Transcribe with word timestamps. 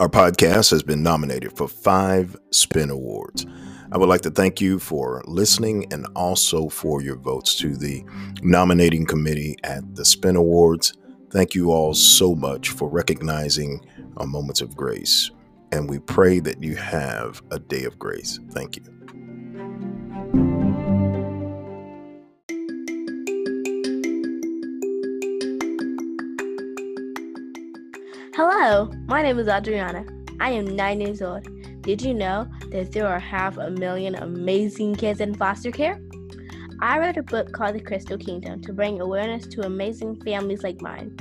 Our 0.00 0.08
podcast 0.08 0.72
has 0.72 0.82
been 0.82 1.04
nominated 1.04 1.56
for 1.56 1.68
five 1.68 2.36
Spin 2.50 2.90
Awards. 2.90 3.46
I 3.92 3.96
would 3.96 4.08
like 4.08 4.22
to 4.22 4.30
thank 4.30 4.60
you 4.60 4.80
for 4.80 5.22
listening 5.24 5.86
and 5.92 6.08
also 6.16 6.68
for 6.68 7.00
your 7.00 7.14
votes 7.14 7.54
to 7.60 7.76
the 7.76 8.04
nominating 8.42 9.06
committee 9.06 9.56
at 9.62 9.94
the 9.94 10.04
Spin 10.04 10.34
Awards. 10.34 10.94
Thank 11.30 11.54
you 11.54 11.70
all 11.70 11.94
so 11.94 12.34
much 12.34 12.70
for 12.70 12.90
recognizing 12.90 13.86
our 14.16 14.26
moments 14.26 14.60
of 14.60 14.76
grace. 14.76 15.30
And 15.70 15.88
we 15.88 16.00
pray 16.00 16.40
that 16.40 16.60
you 16.60 16.74
have 16.74 17.40
a 17.52 17.60
day 17.60 17.84
of 17.84 17.96
grace. 17.96 18.40
Thank 18.50 18.76
you. 18.76 20.73
Hello, 28.66 28.90
my 29.04 29.20
name 29.20 29.38
is 29.38 29.46
Adriana. 29.46 30.06
I 30.40 30.52
am 30.52 30.74
nine 30.74 30.98
years 30.98 31.20
old. 31.20 31.46
Did 31.82 32.00
you 32.00 32.14
know 32.14 32.48
that 32.70 32.92
there 32.92 33.06
are 33.06 33.18
half 33.18 33.58
a 33.58 33.68
million 33.68 34.14
amazing 34.14 34.94
kids 34.94 35.20
in 35.20 35.34
foster 35.34 35.70
care? 35.70 36.00
I 36.80 36.98
wrote 36.98 37.18
a 37.18 37.22
book 37.22 37.52
called 37.52 37.74
The 37.74 37.80
Crystal 37.80 38.16
Kingdom 38.16 38.62
to 38.62 38.72
bring 38.72 39.02
awareness 39.02 39.46
to 39.48 39.66
amazing 39.66 40.18
families 40.22 40.62
like 40.62 40.80
mine. 40.80 41.14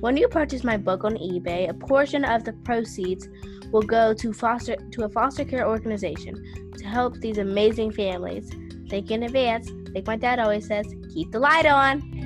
When 0.00 0.18
you 0.18 0.28
purchase 0.28 0.62
my 0.62 0.76
book 0.76 1.02
on 1.02 1.16
eBay, 1.16 1.70
a 1.70 1.72
portion 1.72 2.26
of 2.26 2.44
the 2.44 2.52
proceeds 2.52 3.26
will 3.72 3.80
go 3.80 4.12
to 4.12 4.30
foster 4.34 4.76
to 4.76 5.04
a 5.04 5.08
foster 5.08 5.46
care 5.46 5.66
organization 5.66 6.34
to 6.76 6.84
help 6.86 7.16
these 7.20 7.38
amazing 7.38 7.92
families. 7.92 8.50
Think 8.90 9.10
in 9.10 9.22
advance, 9.22 9.70
like 9.94 10.06
my 10.06 10.16
dad 10.16 10.38
always 10.38 10.66
says, 10.66 10.84
keep 11.08 11.32
the 11.32 11.38
light 11.38 11.64
on. 11.64 12.19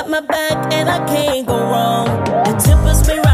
got 0.00 0.08
my 0.08 0.20
back 0.20 0.72
and 0.72 0.88
I 0.88 0.98
can't 1.06 1.46
go 1.46 1.58
wrong. 1.58 2.06
The 2.44 2.52
tempers 2.64 3.06
been 3.06 3.29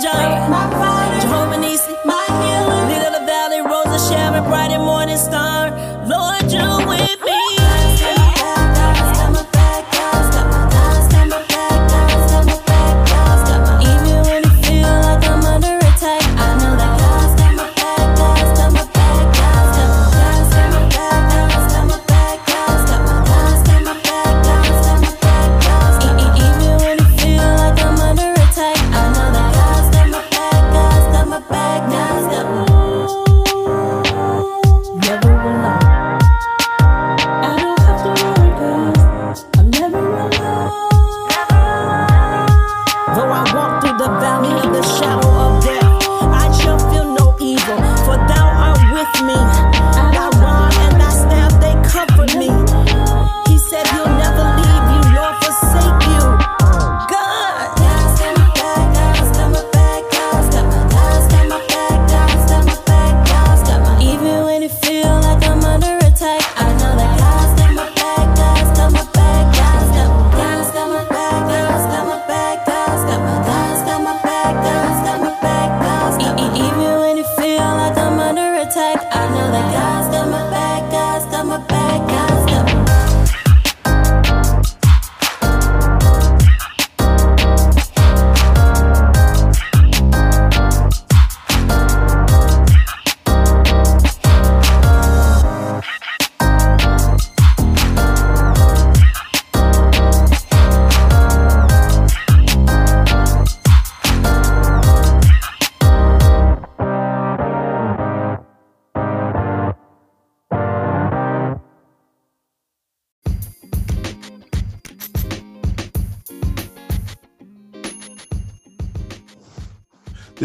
soldier. 0.00 0.87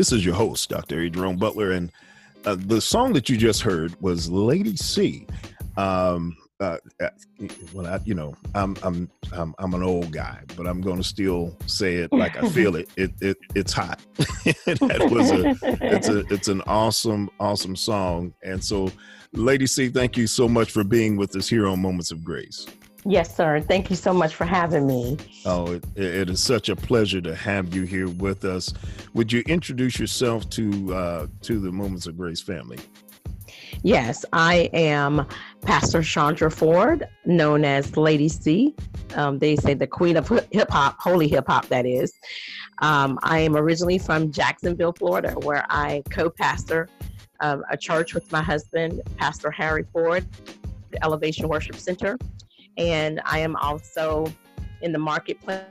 This 0.03 0.12
is 0.12 0.25
your 0.25 0.36
host, 0.36 0.69
Dr. 0.69 1.07
Jerome 1.07 1.38
Butler, 1.38 1.72
and 1.72 1.89
uh, 2.45 2.57
the 2.60 2.81
song 2.81 3.13
that 3.13 3.30
you 3.30 3.38
just 3.38 3.62
heard 3.62 3.95
was 4.01 4.30
"Lady 4.30 4.75
C." 4.75 5.25
Um, 5.77 6.36
uh, 6.60 6.75
uh 7.01 7.07
well, 7.74 7.88
I, 7.88 8.01
you 8.04 8.13
know, 8.13 8.36
I'm 8.54 8.75
I'm 8.83 9.10
I'm 9.31 9.56
I'm 9.60 9.74
an 9.74 9.81
old 9.81 10.12
guy, 10.12 10.42
but 10.57 10.68
I'm 10.68 10.81
going 10.81 10.98
to 10.98 11.06
still 11.06 11.56
say 11.68 12.00
it 12.00 12.12
like 12.12 12.36
I 12.36 12.50
feel 12.50 12.75
it. 12.75 12.89
It 12.98 13.13
it 13.22 13.38
it's 13.56 13.72
hot. 13.72 14.01
that 14.18 15.07
was 15.10 15.31
a 15.31 15.56
it's 15.81 16.10
a 16.10 16.19
it's 16.33 16.50
an 16.50 16.62
awesome 16.68 17.30
awesome 17.39 17.77
song, 17.77 18.33
and 18.44 18.62
so, 18.62 18.92
Lady 19.31 19.66
C, 19.66 19.88
thank 19.88 20.18
you 20.18 20.27
so 20.27 20.50
much 20.50 20.72
for 20.72 20.83
being 20.83 21.16
with 21.16 21.33
us 21.38 21.48
here 21.48 21.66
on 21.66 21.81
Moments 21.81 22.12
of 22.12 22.25
Grace. 22.25 22.68
Yes, 23.05 23.35
sir. 23.35 23.59
Thank 23.59 23.89
you 23.89 23.95
so 23.95 24.13
much 24.13 24.33
for 24.33 24.45
having 24.45 24.88
me. 24.88 25.17
Oh, 25.45 25.73
it, 25.73 25.83
it 25.95 26.29
is 26.29 26.41
such 26.41 26.69
a 26.69 26.75
pleasure 26.75 27.19
to 27.21 27.35
have 27.35 27.75
you 27.75 27.83
here 27.83 28.07
with 28.07 28.45
us. 28.45 28.73
Would 29.13 29.31
you 29.31 29.44
introduce 29.47 30.00
yourself 30.00 30.50
to 30.51 30.95
uh, 30.95 31.27
to 31.41 31.59
the 31.59 31.71
Moments 31.71 32.07
of 32.07 32.17
Grace 32.17 32.41
family? 32.41 32.79
Yes, 33.81 34.23
I 34.31 34.69
am 34.73 35.27
Pastor 35.61 36.01
Chandra 36.01 36.50
Ford, 36.50 37.07
known 37.25 37.65
as 37.65 37.97
Lady 37.97 38.29
C. 38.29 38.73
Um, 39.15 39.39
they 39.39 39.57
say 39.57 39.73
the 39.73 39.88
queen 39.88 40.15
of 40.15 40.29
hip 40.51 40.71
hop, 40.71 40.97
holy 41.00 41.27
hip 41.27 41.47
hop, 41.47 41.67
that 41.67 41.85
is. 41.85 42.13
Um, 42.81 43.19
I 43.23 43.39
am 43.39 43.57
originally 43.57 43.97
from 43.97 44.31
Jacksonville, 44.31 44.94
Florida, 44.94 45.31
where 45.41 45.65
I 45.69 46.03
co 46.09 46.29
pastor 46.29 46.88
um, 47.41 47.63
a 47.69 47.75
church 47.75 48.13
with 48.13 48.31
my 48.31 48.41
husband, 48.41 49.01
Pastor 49.17 49.51
Harry 49.51 49.83
Ford, 49.91 50.25
the 50.91 51.03
Elevation 51.03 51.50
Worship 51.50 51.75
Center. 51.75 52.17
And 52.78 53.22
I 53.25 53.40
am 53.40 53.56
also 53.58 54.31
in 54.81 54.92
the 54.92 55.00
marketplace 55.00 55.66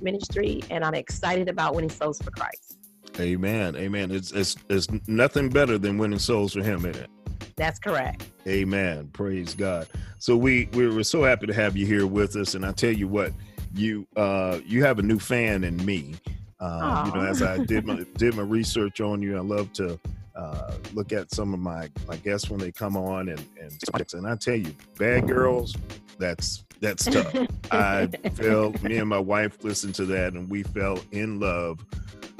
ministry, 0.00 0.62
and 0.70 0.84
I'm 0.84 0.94
excited 0.94 1.48
about 1.48 1.74
winning 1.74 1.90
souls 1.90 2.20
for 2.20 2.30
Christ. 2.30 2.78
Amen. 3.20 3.76
Amen. 3.76 4.10
It's 4.10 4.32
it's 4.32 4.56
it's 4.68 4.88
nothing 5.06 5.48
better 5.48 5.78
than 5.78 5.98
winning 5.98 6.18
souls 6.18 6.52
for 6.52 6.62
Him, 6.62 6.84
isn't 6.86 6.96
it? 6.96 7.10
That's 7.56 7.78
correct. 7.78 8.26
Amen. 8.46 9.08
Praise 9.12 9.54
God. 9.54 9.88
So 10.18 10.36
we 10.36 10.68
we 10.72 10.86
were 10.88 11.04
so 11.04 11.22
happy 11.24 11.46
to 11.46 11.54
have 11.54 11.76
you 11.76 11.86
here 11.86 12.06
with 12.06 12.36
us, 12.36 12.54
and 12.54 12.64
I 12.64 12.72
tell 12.72 12.92
you 12.92 13.08
what, 13.08 13.32
you 13.74 14.06
uh 14.16 14.58
you 14.64 14.84
have 14.84 14.98
a 14.98 15.02
new 15.02 15.18
fan 15.18 15.64
in 15.64 15.82
me. 15.84 16.14
Uh, 16.58 17.04
you 17.06 17.14
know, 17.14 17.26
as 17.26 17.42
I 17.42 17.58
did 17.64 17.86
my 17.86 18.04
did 18.16 18.34
my 18.34 18.42
research 18.42 19.00
on 19.00 19.22
you, 19.22 19.36
I 19.36 19.40
love 19.40 19.72
to 19.74 19.98
uh, 20.34 20.74
look 20.92 21.12
at 21.12 21.32
some 21.32 21.54
of 21.54 21.60
my 21.60 21.88
my 22.06 22.16
guests 22.16 22.50
when 22.50 22.60
they 22.60 22.72
come 22.72 22.96
on, 22.96 23.28
and 23.28 23.42
and 23.60 23.72
and 24.14 24.26
I 24.26 24.36
tell 24.36 24.56
you, 24.56 24.74
bad 24.98 25.26
girls, 25.26 25.74
that's 26.18 26.64
that's 26.80 27.04
tough. 27.10 27.34
I 27.70 28.06
felt 28.34 28.82
me 28.82 28.98
and 28.98 29.08
my 29.08 29.18
wife 29.18 29.62
listened 29.64 29.94
to 29.96 30.04
that, 30.06 30.34
and 30.34 30.48
we 30.48 30.62
fell 30.62 30.98
in 31.12 31.40
love 31.40 31.84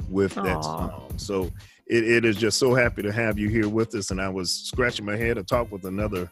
with 0.09 0.35
that 0.35 0.63
song. 0.63 1.13
So 1.17 1.51
it, 1.87 2.03
it 2.03 2.25
is 2.25 2.35
just 2.35 2.57
so 2.57 2.73
happy 2.73 3.01
to 3.01 3.11
have 3.11 3.37
you 3.37 3.49
here 3.49 3.69
with 3.69 3.95
us. 3.95 4.11
And 4.11 4.21
I 4.21 4.29
was 4.29 4.51
scratching 4.51 5.05
my 5.05 5.17
head. 5.17 5.37
I 5.37 5.41
talked 5.41 5.71
with 5.71 5.85
another 5.85 6.29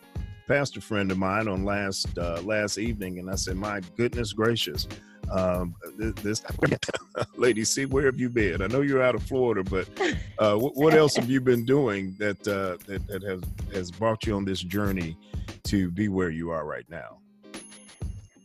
pastor 0.47 0.81
friend 0.81 1.12
of 1.12 1.18
mine 1.18 1.47
on 1.47 1.65
last 1.65 2.18
uh, 2.18 2.42
last 2.44 2.77
evening, 2.77 3.19
and 3.19 3.30
I 3.30 3.36
said, 3.36 3.56
"My 3.56 3.81
goodness 3.98 4.33
gracious." 4.33 4.88
Um, 5.31 5.74
this, 5.98 6.13
this 6.21 6.44
Lady 7.36 7.63
C 7.63 7.86
where 7.86 8.06
have 8.06 8.19
you 8.19 8.30
been? 8.30 8.62
I 8.62 8.68
know 8.68 8.81
you're 8.81 9.01
out 9.01 9.15
of 9.15 9.24
Florida, 9.24 9.63
but 9.68 9.89
uh, 10.38 10.56
what, 10.56 10.75
what, 10.75 10.94
else 10.94 11.15
have 11.15 11.31
you 11.31 11.41
been 11.41 11.65
doing 11.65 12.15
that, 12.19 12.48
uh, 12.48 12.77
that 12.86 13.07
that 13.07 13.24
has 13.24 13.41
has 13.74 13.91
brought 13.91 14.27
you 14.27 14.36
on 14.36 14.45
this 14.45 14.62
journey 14.62 15.18
to 15.63 15.89
be 15.89 16.09
where 16.09 16.30
you 16.30 16.51
are 16.51 16.63
right 16.63 16.86
now? 16.89 17.18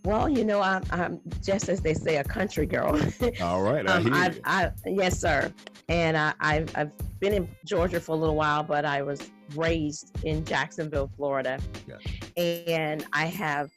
Well, 0.05 0.29
you 0.29 0.45
know, 0.45 0.63
I'm, 0.63 0.83
I'm 0.91 1.21
just 1.43 1.69
as 1.69 1.81
they 1.81 1.95
say, 1.95 2.17
a 2.17 2.25
country 2.25 2.67
girl. 2.67 2.99
All 3.43 3.63
right, 3.63 3.89
I 3.89 3.97
um, 3.97 4.13
I, 4.13 4.35
I, 4.45 4.71
yes, 4.87 5.19
sir. 5.19 5.53
And 5.89 6.17
I, 6.17 6.33
I've, 6.41 6.77
I've 6.77 6.93
been 7.21 7.35
in 7.35 7.49
Georgia 7.67 8.01
for 8.01 8.13
a 8.13 8.19
little 8.19 8.37
while, 8.37 8.63
but 8.63 8.85
I 8.85 9.03
was 9.03 9.31
raised 9.55 10.25
in 10.25 10.45
Jacksonville, 10.45 11.11
Florida, 11.17 11.59
yeah. 11.87 11.97
and 12.37 13.05
I 13.13 13.27
have 13.27 13.71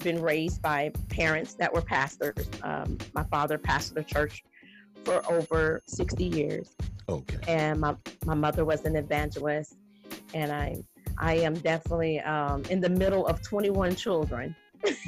been 0.00 0.20
raised 0.20 0.62
by 0.62 0.92
parents 1.08 1.54
that 1.54 1.72
were 1.72 1.80
pastors. 1.80 2.48
Um, 2.62 2.98
my 3.14 3.24
father 3.24 3.58
pastored 3.58 3.96
a 3.96 4.04
church 4.04 4.44
for 5.04 5.22
over 5.30 5.82
60 5.86 6.24
years. 6.24 6.76
Okay. 7.08 7.38
And 7.48 7.80
my, 7.80 7.96
my 8.24 8.34
mother 8.34 8.64
was 8.64 8.84
an 8.84 8.96
evangelist, 8.96 9.76
and 10.34 10.52
I 10.52 10.76
I 11.18 11.34
am 11.34 11.54
definitely 11.54 12.20
um, 12.20 12.62
in 12.70 12.80
the 12.80 12.88
middle 12.88 13.26
of 13.26 13.42
21 13.42 13.94
children. 13.94 14.54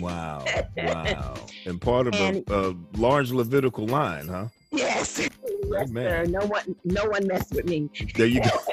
Wow. 0.00 0.44
Wow. 0.76 1.34
and 1.64 1.80
part 1.80 2.06
of 2.06 2.14
and, 2.14 2.44
a, 2.48 2.70
a, 2.70 2.76
large 2.96 3.30
Levitical 3.32 3.86
line, 3.86 4.28
huh? 4.28 4.48
Yes. 4.70 5.28
Yes, 5.68 5.90
sir. 5.90 6.24
No 6.26 6.46
one, 6.46 6.76
no 6.84 7.04
one 7.06 7.26
messed 7.26 7.52
with 7.52 7.68
me. 7.68 7.90
There 8.14 8.26
you 8.26 8.40
go. 8.40 8.50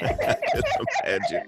Imagine. 1.04 1.44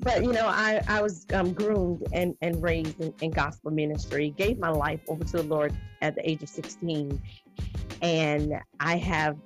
but 0.00 0.22
you 0.22 0.30
know, 0.30 0.46
I 0.46 0.82
I 0.86 1.00
was 1.00 1.24
um, 1.32 1.54
groomed 1.54 2.06
and 2.12 2.36
and 2.42 2.62
raised 2.62 3.00
in, 3.00 3.14
in 3.22 3.30
gospel 3.30 3.70
ministry. 3.70 4.34
Gave 4.36 4.58
my 4.58 4.68
life 4.68 5.00
over 5.08 5.24
to 5.24 5.38
the 5.38 5.42
Lord 5.42 5.74
at 6.02 6.14
the 6.16 6.28
age 6.28 6.42
of 6.42 6.50
16, 6.50 7.18
and 8.02 8.60
I 8.78 8.96
have 8.98 9.38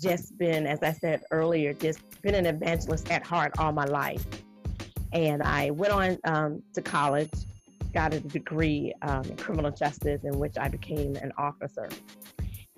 just 0.00 0.38
been, 0.38 0.66
as 0.66 0.82
I 0.82 0.92
said 0.92 1.24
earlier, 1.32 1.72
just 1.72 2.00
been 2.22 2.36
an 2.36 2.46
evangelist 2.46 3.10
at 3.10 3.26
heart 3.26 3.52
all 3.58 3.72
my 3.72 3.86
life. 3.86 4.24
And 5.12 5.42
I 5.42 5.70
went 5.70 5.92
on 5.92 6.18
um, 6.24 6.62
to 6.74 6.82
college 6.82 7.32
got 7.92 8.14
a 8.14 8.20
degree 8.20 8.92
um, 9.02 9.24
in 9.24 9.36
criminal 9.36 9.70
justice 9.70 10.24
in 10.24 10.38
which 10.38 10.56
I 10.58 10.68
became 10.68 11.16
an 11.16 11.32
officer. 11.36 11.88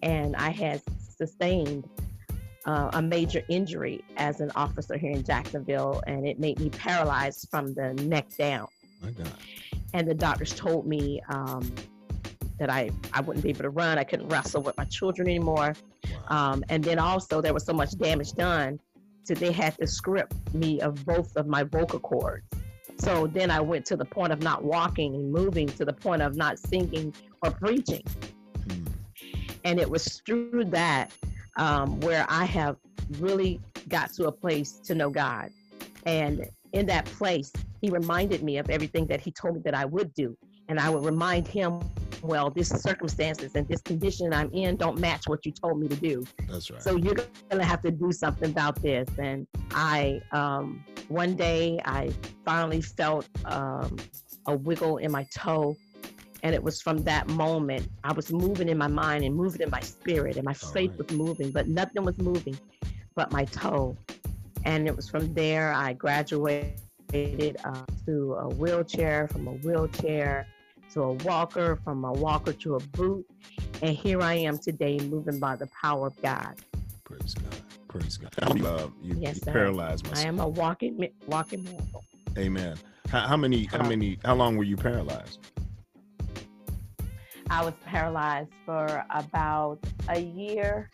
And 0.02 0.36
I 0.36 0.50
had 0.50 0.82
sustained 0.98 1.88
uh, 2.66 2.90
a 2.92 3.02
major 3.02 3.42
injury 3.48 4.04
as 4.16 4.40
an 4.40 4.50
officer 4.56 4.96
here 4.96 5.12
in 5.12 5.22
Jacksonville, 5.22 6.02
and 6.06 6.26
it 6.26 6.38
made 6.38 6.58
me 6.58 6.70
paralyzed 6.70 7.48
from 7.50 7.74
the 7.74 7.94
neck 7.94 8.26
down. 8.36 8.68
My 9.02 9.10
God. 9.10 9.30
And 9.92 10.08
the 10.08 10.14
doctors 10.14 10.54
told 10.54 10.86
me 10.86 11.20
um, 11.28 11.72
that 12.58 12.70
I, 12.70 12.90
I 13.12 13.20
wouldn't 13.20 13.42
be 13.42 13.50
able 13.50 13.62
to 13.62 13.70
run. 13.70 13.98
I 13.98 14.04
couldn't 14.04 14.28
wrestle 14.28 14.62
with 14.62 14.76
my 14.76 14.84
children 14.84 15.28
anymore. 15.28 15.74
Wow. 16.30 16.52
Um, 16.52 16.64
and 16.68 16.82
then 16.82 16.98
also, 16.98 17.40
there 17.40 17.54
was 17.54 17.64
so 17.64 17.72
much 17.72 17.96
damage 17.98 18.32
done, 18.32 18.80
so 19.24 19.34
they 19.34 19.52
had 19.52 19.76
to 19.78 19.86
script 19.86 20.34
me 20.54 20.80
of 20.80 21.04
both 21.04 21.36
of 21.36 21.46
my 21.46 21.62
vocal 21.62 22.00
cords. 22.00 22.44
So 22.98 23.26
then 23.26 23.50
I 23.50 23.60
went 23.60 23.84
to 23.86 23.96
the 23.96 24.04
point 24.04 24.32
of 24.32 24.42
not 24.42 24.64
walking 24.64 25.14
and 25.14 25.32
moving 25.32 25.66
to 25.68 25.84
the 25.84 25.92
point 25.92 26.22
of 26.22 26.36
not 26.36 26.58
singing 26.58 27.14
or 27.42 27.50
preaching. 27.50 28.02
Mm. 28.66 28.88
And 29.64 29.80
it 29.80 29.88
was 29.88 30.22
through 30.24 30.64
that 30.66 31.12
um, 31.56 32.00
where 32.00 32.26
I 32.28 32.44
have 32.44 32.76
really 33.18 33.60
got 33.88 34.12
to 34.14 34.26
a 34.26 34.32
place 34.32 34.72
to 34.84 34.94
know 34.94 35.10
God. 35.10 35.50
And 36.06 36.48
in 36.72 36.86
that 36.86 37.04
place, 37.06 37.52
He 37.80 37.90
reminded 37.90 38.42
me 38.42 38.58
of 38.58 38.70
everything 38.70 39.06
that 39.06 39.20
He 39.20 39.30
told 39.30 39.56
me 39.56 39.62
that 39.64 39.74
I 39.74 39.84
would 39.84 40.12
do. 40.14 40.36
And 40.68 40.80
I 40.80 40.90
would 40.90 41.04
remind 41.04 41.46
Him, 41.46 41.80
well, 42.22 42.50
this 42.50 42.68
circumstances 42.68 43.52
and 43.54 43.68
this 43.68 43.82
condition 43.82 44.32
I'm 44.32 44.50
in 44.52 44.76
don't 44.76 44.98
match 44.98 45.28
what 45.28 45.44
you 45.44 45.52
told 45.52 45.78
me 45.78 45.88
to 45.88 45.96
do. 45.96 46.24
That's 46.48 46.70
right. 46.70 46.82
So 46.82 46.96
you're 46.96 47.14
going 47.14 47.28
to 47.50 47.64
have 47.64 47.82
to 47.82 47.90
do 47.90 48.12
something 48.12 48.50
about 48.50 48.80
this. 48.80 49.08
And 49.18 49.46
I, 49.72 50.20
um, 50.32 50.84
one 51.08 51.34
day 51.36 51.80
I 51.84 52.12
finally 52.44 52.80
felt 52.80 53.28
um, 53.44 53.96
a 54.46 54.56
wiggle 54.56 54.98
in 54.98 55.10
my 55.10 55.26
toe. 55.34 55.76
And 56.42 56.54
it 56.54 56.62
was 56.62 56.82
from 56.82 56.98
that 57.04 57.26
moment 57.28 57.88
I 58.04 58.12
was 58.12 58.30
moving 58.30 58.68
in 58.68 58.76
my 58.76 58.86
mind 58.86 59.24
and 59.24 59.34
moving 59.34 59.62
in 59.62 59.70
my 59.70 59.80
spirit, 59.80 60.36
and 60.36 60.44
my 60.44 60.54
All 60.62 60.70
faith 60.72 60.90
right. 60.90 60.98
was 60.98 61.16
moving, 61.16 61.50
but 61.50 61.68
nothing 61.68 62.04
was 62.04 62.18
moving 62.18 62.58
but 63.14 63.32
my 63.32 63.44
toe. 63.46 63.96
And 64.64 64.86
it 64.86 64.94
was 64.94 65.08
from 65.08 65.32
there 65.34 65.72
I 65.72 65.94
graduated 65.94 66.76
uh, 67.64 67.84
to 68.06 68.34
a 68.34 68.48
wheelchair, 68.48 69.28
from 69.28 69.46
a 69.48 69.52
wheelchair 69.52 70.46
to 70.92 71.02
a 71.02 71.12
walker, 71.12 71.76
from 71.82 72.04
a 72.04 72.12
walker 72.12 72.52
to 72.52 72.76
a 72.76 72.80
boot. 72.80 73.26
And 73.82 73.96
here 73.96 74.20
I 74.20 74.34
am 74.34 74.58
today, 74.58 74.98
moving 74.98 75.38
by 75.38 75.56
the 75.56 75.68
power 75.80 76.08
of 76.08 76.22
God. 76.22 76.56
Praise 77.04 77.34
God. 77.34 77.53
Praise 77.94 78.16
God. 78.40 78.58
You, 78.58 78.66
uh, 78.66 78.88
you, 79.00 79.16
yes, 79.18 79.36
you 79.36 79.52
paralyzed 79.52 80.06
myself. 80.08 80.26
I 80.26 80.28
am 80.28 80.40
a 80.40 80.48
walking 80.48 81.08
walking 81.28 81.62
miracle. 81.62 82.04
Amen. 82.36 82.76
How, 83.08 83.20
how 83.20 83.36
many? 83.36 83.64
How 83.66 83.86
many? 83.88 84.18
How 84.24 84.34
long 84.34 84.56
were 84.56 84.64
you 84.64 84.76
paralyzed? 84.76 85.38
I 87.50 87.64
was 87.64 87.74
paralyzed 87.84 88.50
for 88.66 89.04
about 89.10 89.78
a 90.08 90.18
year 90.18 90.90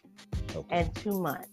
okay. 0.55 0.67
and 0.71 0.95
two 0.95 1.19
months. 1.19 1.49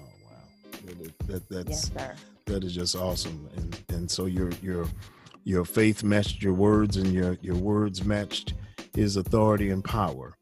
Oh 0.00 0.04
wow, 0.24 0.80
that, 0.86 1.26
that, 1.26 1.48
that's 1.50 1.68
yes, 1.68 1.92
sir. 1.92 2.14
that 2.46 2.64
is 2.64 2.74
just 2.74 2.96
awesome. 2.96 3.50
And 3.56 3.78
and 3.90 4.10
so 4.10 4.24
your 4.24 4.50
your 4.62 4.86
your 5.44 5.66
faith 5.66 6.02
matched 6.02 6.42
your 6.42 6.54
words, 6.54 6.96
and 6.96 7.12
your 7.12 7.36
your 7.42 7.56
words 7.56 8.06
matched 8.06 8.54
His 8.94 9.18
authority 9.18 9.68
and 9.68 9.84
power. 9.84 10.38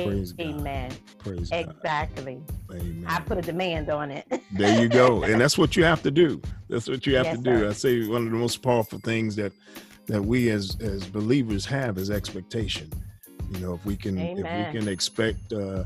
Praise 0.00 0.34
Amen. 0.40 0.90
God. 0.90 0.98
Praise 1.18 1.50
exactly. 1.50 2.40
God. 2.68 2.80
Amen. 2.80 3.04
I 3.06 3.20
put 3.20 3.38
a 3.38 3.42
demand 3.42 3.90
on 3.90 4.10
it. 4.10 4.26
there 4.52 4.80
you 4.80 4.88
go. 4.88 5.22
And 5.32 5.40
that's 5.40 5.56
what 5.56 5.76
you 5.76 5.84
have 5.84 6.02
to 6.02 6.10
do. 6.10 6.40
That's 6.68 6.88
what 6.88 7.06
you 7.06 7.16
have 7.16 7.26
yes, 7.26 7.36
to 7.36 7.42
do. 7.42 7.58
Sir. 7.58 7.68
I 7.68 7.72
say 7.72 8.06
one 8.06 8.26
of 8.26 8.32
the 8.32 8.38
most 8.38 8.62
powerful 8.62 8.98
things 8.98 9.36
that 9.36 9.52
that 10.06 10.22
we 10.22 10.50
as 10.50 10.76
as 10.80 11.06
believers 11.06 11.64
have 11.66 11.96
is 11.98 12.10
expectation. 12.10 12.90
You 13.50 13.60
know, 13.60 13.74
if 13.74 13.84
we 13.84 13.96
can 13.96 14.18
Amen. 14.18 14.44
if 14.44 14.74
we 14.74 14.80
can 14.80 14.88
expect 14.88 15.52
uh, 15.52 15.84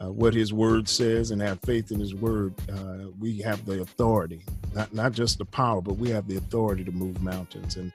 uh, 0.00 0.10
what 0.10 0.34
His 0.34 0.52
Word 0.52 0.88
says 0.88 1.32
and 1.32 1.42
have 1.42 1.60
faith 1.60 1.90
in 1.90 2.00
His 2.00 2.14
Word, 2.14 2.54
uh, 2.72 3.08
we 3.18 3.38
have 3.40 3.64
the 3.66 3.82
authority, 3.82 4.44
not 4.74 4.94
not 4.94 5.12
just 5.12 5.38
the 5.38 5.44
power, 5.44 5.80
but 5.80 5.96
we 5.96 6.08
have 6.10 6.28
the 6.28 6.36
authority 6.36 6.84
to 6.84 6.92
move 6.92 7.22
mountains 7.22 7.76
and 7.76 7.92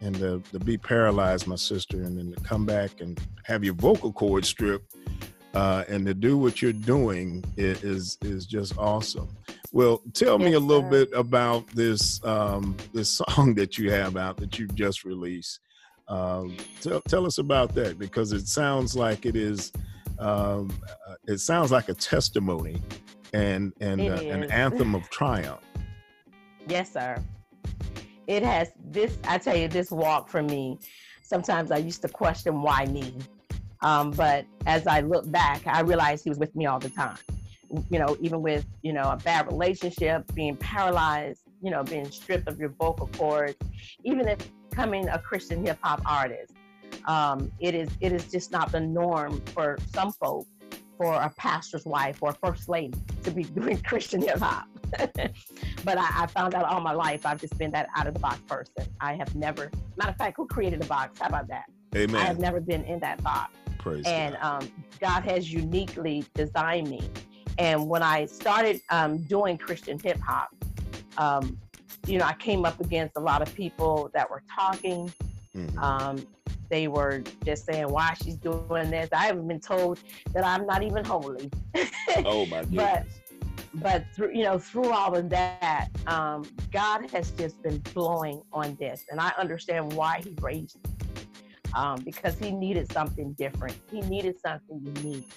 and 0.00 0.16
to, 0.16 0.42
to 0.52 0.58
be 0.58 0.76
paralyzed, 0.76 1.46
my 1.46 1.56
sister, 1.56 2.02
and 2.02 2.18
then 2.18 2.32
to 2.32 2.40
come 2.42 2.66
back 2.66 3.00
and 3.00 3.18
have 3.44 3.64
your 3.64 3.74
vocal 3.74 4.12
cord 4.12 4.44
stripped 4.44 4.94
uh, 5.54 5.84
and 5.88 6.06
to 6.06 6.14
do 6.14 6.36
what 6.36 6.60
you're 6.60 6.72
doing 6.72 7.44
is 7.56 8.18
is 8.22 8.46
just 8.46 8.76
awesome. 8.78 9.28
Well, 9.72 10.02
tell 10.12 10.38
me 10.38 10.52
a 10.52 10.60
little 10.60 10.88
bit 10.88 11.10
about 11.14 11.66
this 11.68 12.24
um, 12.24 12.76
this 12.92 13.10
song 13.10 13.54
that 13.54 13.78
you 13.78 13.90
have 13.90 14.16
out 14.16 14.36
that 14.38 14.58
you've 14.58 14.74
just 14.74 15.04
released. 15.04 15.60
Um, 16.08 16.56
tell 16.80 17.00
tell 17.02 17.26
us 17.26 17.38
about 17.38 17.74
that 17.74 17.98
because 17.98 18.32
it 18.32 18.48
sounds 18.48 18.96
like 18.96 19.26
it 19.26 19.36
is. 19.36 19.72
Um, 20.18 20.70
uh, 21.08 21.14
it 21.26 21.38
sounds 21.38 21.72
like 21.72 21.88
a 21.88 21.94
testimony 21.94 22.80
and 23.32 23.72
and 23.80 24.00
uh, 24.00 24.14
an 24.14 24.44
anthem 24.50 24.94
of 24.94 25.08
triumph. 25.10 25.60
Yes, 26.66 26.92
sir 26.92 27.22
it 28.26 28.42
has 28.42 28.72
this 28.90 29.18
i 29.28 29.38
tell 29.38 29.56
you 29.56 29.68
this 29.68 29.90
walk 29.90 30.28
for 30.28 30.42
me 30.42 30.78
sometimes 31.22 31.70
i 31.70 31.76
used 31.76 32.02
to 32.02 32.08
question 32.08 32.62
why 32.62 32.84
me 32.86 33.14
um, 33.84 34.10
but 34.10 34.44
as 34.66 34.86
i 34.86 35.00
look 35.00 35.30
back 35.30 35.64
i 35.66 35.80
realized 35.80 36.24
he 36.24 36.30
was 36.30 36.38
with 36.38 36.54
me 36.56 36.66
all 36.66 36.80
the 36.80 36.90
time 36.90 37.18
you 37.90 37.98
know 37.98 38.16
even 38.20 38.42
with 38.42 38.66
you 38.82 38.92
know 38.92 39.10
a 39.10 39.16
bad 39.16 39.46
relationship 39.46 40.24
being 40.34 40.56
paralyzed 40.56 41.44
you 41.64 41.70
know, 41.70 41.82
being 41.82 42.08
stripped 42.10 42.46
of 42.46 42.60
your 42.60 42.68
vocal 42.68 43.08
cords, 43.16 43.56
even 44.04 44.28
if 44.28 44.38
becoming 44.68 45.08
a 45.08 45.18
Christian 45.18 45.64
hip 45.64 45.78
hop 45.82 46.02
artist. 46.04 46.52
Um, 47.06 47.50
it 47.58 47.74
is 47.74 47.88
it 48.00 48.12
is 48.12 48.30
just 48.30 48.52
not 48.52 48.70
the 48.70 48.80
norm 48.80 49.40
for 49.46 49.78
some 49.92 50.12
folks 50.12 50.46
for 50.98 51.14
a 51.14 51.30
pastor's 51.36 51.84
wife 51.84 52.22
or 52.22 52.30
a 52.30 52.34
first 52.34 52.68
lady 52.68 52.98
to 53.24 53.30
be 53.30 53.44
doing 53.58 53.78
Christian 53.78 54.20
hip 54.20 54.38
hop. 54.38 54.66
but 54.98 55.98
I, 55.98 56.22
I, 56.22 56.26
found 56.28 56.54
out 56.54 56.66
all 56.66 56.80
my 56.80 56.92
life 56.92 57.26
I've 57.26 57.40
just 57.40 57.58
been 57.58 57.72
that 57.72 57.88
out 57.96 58.06
of 58.06 58.14
the 58.14 58.20
box 58.20 58.38
person. 58.46 58.86
I 59.00 59.14
have 59.14 59.34
never, 59.34 59.72
matter 59.96 60.10
of 60.10 60.16
fact, 60.16 60.36
who 60.36 60.46
created 60.46 60.80
the 60.80 60.86
box? 60.86 61.18
How 61.18 61.26
about 61.26 61.48
that? 61.48 61.64
Amen. 61.96 62.14
I 62.14 62.24
have 62.26 62.38
never 62.38 62.60
been 62.60 62.84
in 62.84 63.00
that 63.00 63.20
box. 63.24 63.56
Praise 63.84 64.04
and 64.06 64.34
God. 64.40 64.62
Um, 64.62 64.72
God 64.98 65.24
has 65.24 65.52
uniquely 65.52 66.24
designed 66.32 66.88
me. 66.88 67.02
And 67.58 67.86
when 67.86 68.02
I 68.02 68.24
started 68.24 68.80
um, 68.90 69.18
doing 69.24 69.58
Christian 69.58 69.98
hip 69.98 70.18
hop, 70.18 70.54
um, 71.18 71.58
you 72.06 72.18
know, 72.18 72.24
I 72.24 72.32
came 72.32 72.64
up 72.64 72.80
against 72.80 73.16
a 73.16 73.20
lot 73.20 73.42
of 73.42 73.54
people 73.54 74.10
that 74.14 74.28
were 74.30 74.42
talking. 74.50 75.12
Mm-hmm. 75.54 75.78
Um, 75.78 76.26
they 76.70 76.88
were 76.88 77.22
just 77.44 77.66
saying 77.66 77.88
why 77.90 78.14
she's 78.22 78.36
doing 78.36 78.90
this. 78.90 79.10
I 79.12 79.26
haven't 79.26 79.46
been 79.46 79.60
told 79.60 80.00
that 80.32 80.44
I'm 80.44 80.66
not 80.66 80.82
even 80.82 81.04
holy. 81.04 81.50
oh 82.24 82.46
my 82.46 82.62
goodness. 82.62 82.66
but 82.72 83.06
but 83.74 84.04
through 84.14 84.32
you 84.32 84.44
know 84.44 84.58
through 84.58 84.90
all 84.90 85.14
of 85.14 85.28
that, 85.28 85.88
um, 86.06 86.44
God 86.72 87.10
has 87.10 87.32
just 87.32 87.62
been 87.62 87.78
blowing 87.92 88.40
on 88.50 88.76
this, 88.76 89.04
and 89.10 89.20
I 89.20 89.32
understand 89.38 89.92
why 89.92 90.22
He 90.24 90.34
raised 90.40 90.76
me. 90.76 90.94
Um, 91.74 92.00
because 92.04 92.38
He 92.38 92.50
needed 92.50 92.90
something 92.92 93.32
different. 93.32 93.76
He 93.90 94.00
needed 94.02 94.36
something 94.40 94.80
unique. 94.96 95.28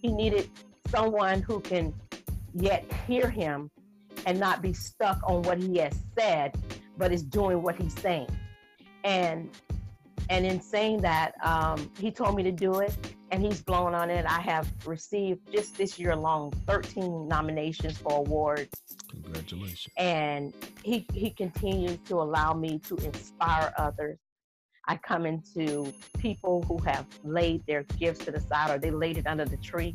He 0.00 0.12
needed 0.12 0.48
someone 0.88 1.42
who 1.42 1.60
can 1.60 1.94
yet 2.54 2.84
hear 3.06 3.28
Him 3.28 3.70
and 4.26 4.38
not 4.38 4.62
be 4.62 4.72
stuck 4.72 5.18
on 5.24 5.42
what 5.42 5.58
He 5.58 5.78
has 5.78 5.98
said, 6.18 6.54
but 6.96 7.12
is 7.12 7.22
doing 7.22 7.62
what 7.62 7.76
He's 7.76 7.98
saying. 8.00 8.28
And 9.04 9.50
and 10.30 10.46
in 10.46 10.60
saying 10.60 10.98
that, 11.02 11.34
um, 11.42 11.90
he 11.98 12.12
told 12.12 12.36
me 12.36 12.44
to 12.44 12.52
do 12.52 12.78
it, 12.78 12.94
and 13.32 13.42
he's 13.42 13.60
blown 13.60 13.94
on 13.94 14.10
it. 14.10 14.24
I 14.26 14.40
have 14.40 14.70
received 14.86 15.40
just 15.52 15.76
this 15.76 15.98
year 15.98 16.12
alone 16.12 16.52
13 16.68 17.26
nominations 17.26 17.98
for 17.98 18.12
awards. 18.12 18.68
Congratulations. 19.08 19.92
And 19.96 20.54
he 20.84 21.04
he 21.12 21.30
continues 21.30 21.98
to 22.06 22.20
allow 22.20 22.54
me 22.54 22.78
to 22.80 22.96
inspire 22.98 23.74
others. 23.76 24.18
I 24.90 24.96
come 24.96 25.24
into 25.24 25.92
people 26.18 26.64
who 26.66 26.76
have 26.78 27.06
laid 27.22 27.64
their 27.64 27.84
gifts 27.84 28.24
to 28.24 28.32
the 28.32 28.40
side 28.40 28.74
or 28.74 28.78
they 28.80 28.90
laid 28.90 29.18
it 29.18 29.26
under 29.28 29.44
the 29.44 29.56
tree. 29.58 29.94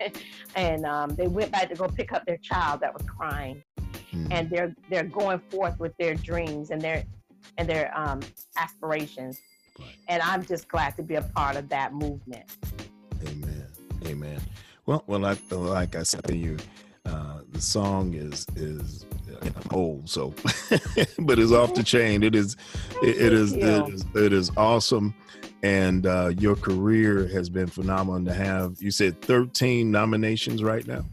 and 0.56 0.86
um, 0.86 1.14
they 1.16 1.26
went 1.28 1.52
back 1.52 1.68
to 1.68 1.74
go 1.74 1.86
pick 1.86 2.14
up 2.14 2.24
their 2.24 2.38
child 2.38 2.80
that 2.80 2.94
was 2.94 3.02
crying. 3.02 3.62
Mm. 4.10 4.28
And 4.30 4.48
they're 4.48 4.74
they're 4.88 5.04
going 5.04 5.38
forth 5.50 5.78
with 5.78 5.94
their 5.98 6.14
dreams 6.14 6.70
and 6.70 6.80
their 6.80 7.04
and 7.58 7.68
their 7.68 7.92
um, 7.94 8.20
aspirations. 8.56 9.38
And 10.08 10.22
I'm 10.22 10.42
just 10.46 10.66
glad 10.66 10.96
to 10.96 11.02
be 11.02 11.16
a 11.16 11.22
part 11.22 11.56
of 11.56 11.68
that 11.68 11.92
movement. 11.92 12.56
Amen. 13.28 13.66
Amen. 14.06 14.40
Well, 14.86 15.04
well, 15.06 15.26
I, 15.26 15.36
like 15.50 15.94
I 15.94 16.04
said 16.04 16.24
to 16.24 16.34
you, 16.34 16.56
uh, 17.06 17.40
the 17.50 17.60
song 17.60 18.14
is 18.14 18.46
is 18.56 19.06
old, 19.72 20.08
so 20.08 20.30
but 21.18 21.38
it's 21.38 21.52
off 21.52 21.74
the 21.74 21.82
chain. 21.82 22.22
It 22.22 22.34
is, 22.34 22.56
it, 23.02 23.20
it 23.20 23.32
is, 23.32 23.52
it 23.54 23.88
is, 23.88 24.04
it 24.14 24.32
is 24.32 24.50
awesome, 24.56 25.14
and 25.62 26.06
uh, 26.06 26.32
your 26.38 26.54
career 26.54 27.26
has 27.28 27.48
been 27.48 27.66
phenomenal 27.66 28.24
to 28.24 28.34
have. 28.34 28.76
You 28.80 28.90
said 28.90 29.20
13 29.22 29.90
nominations 29.90 30.62
right 30.62 30.86
now. 30.86 31.04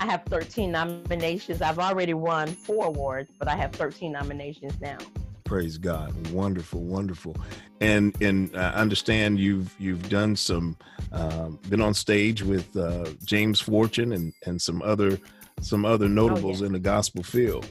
I 0.00 0.06
have 0.06 0.24
13 0.24 0.72
nominations. 0.72 1.62
I've 1.62 1.78
already 1.78 2.14
won 2.14 2.48
four 2.48 2.86
awards, 2.86 3.30
but 3.38 3.48
I 3.48 3.56
have 3.56 3.72
13 3.72 4.12
nominations 4.12 4.78
now. 4.80 4.98
Praise 5.44 5.76
God, 5.76 6.14
wonderful, 6.28 6.82
wonderful, 6.82 7.36
and 7.80 8.20
and 8.22 8.56
I 8.56 8.70
understand 8.70 9.38
you've 9.38 9.74
you've 9.78 10.08
done 10.08 10.36
some, 10.36 10.76
uh, 11.12 11.48
been 11.68 11.82
on 11.82 11.92
stage 11.92 12.42
with 12.42 12.74
uh, 12.76 13.10
James 13.24 13.60
Fortune 13.60 14.12
and 14.12 14.32
and 14.46 14.60
some 14.60 14.80
other 14.80 15.18
some 15.60 15.84
other 15.84 16.08
notables 16.08 16.60
oh, 16.60 16.64
yeah. 16.64 16.68
in 16.68 16.72
the 16.72 16.78
gospel 16.78 17.22
field. 17.22 17.66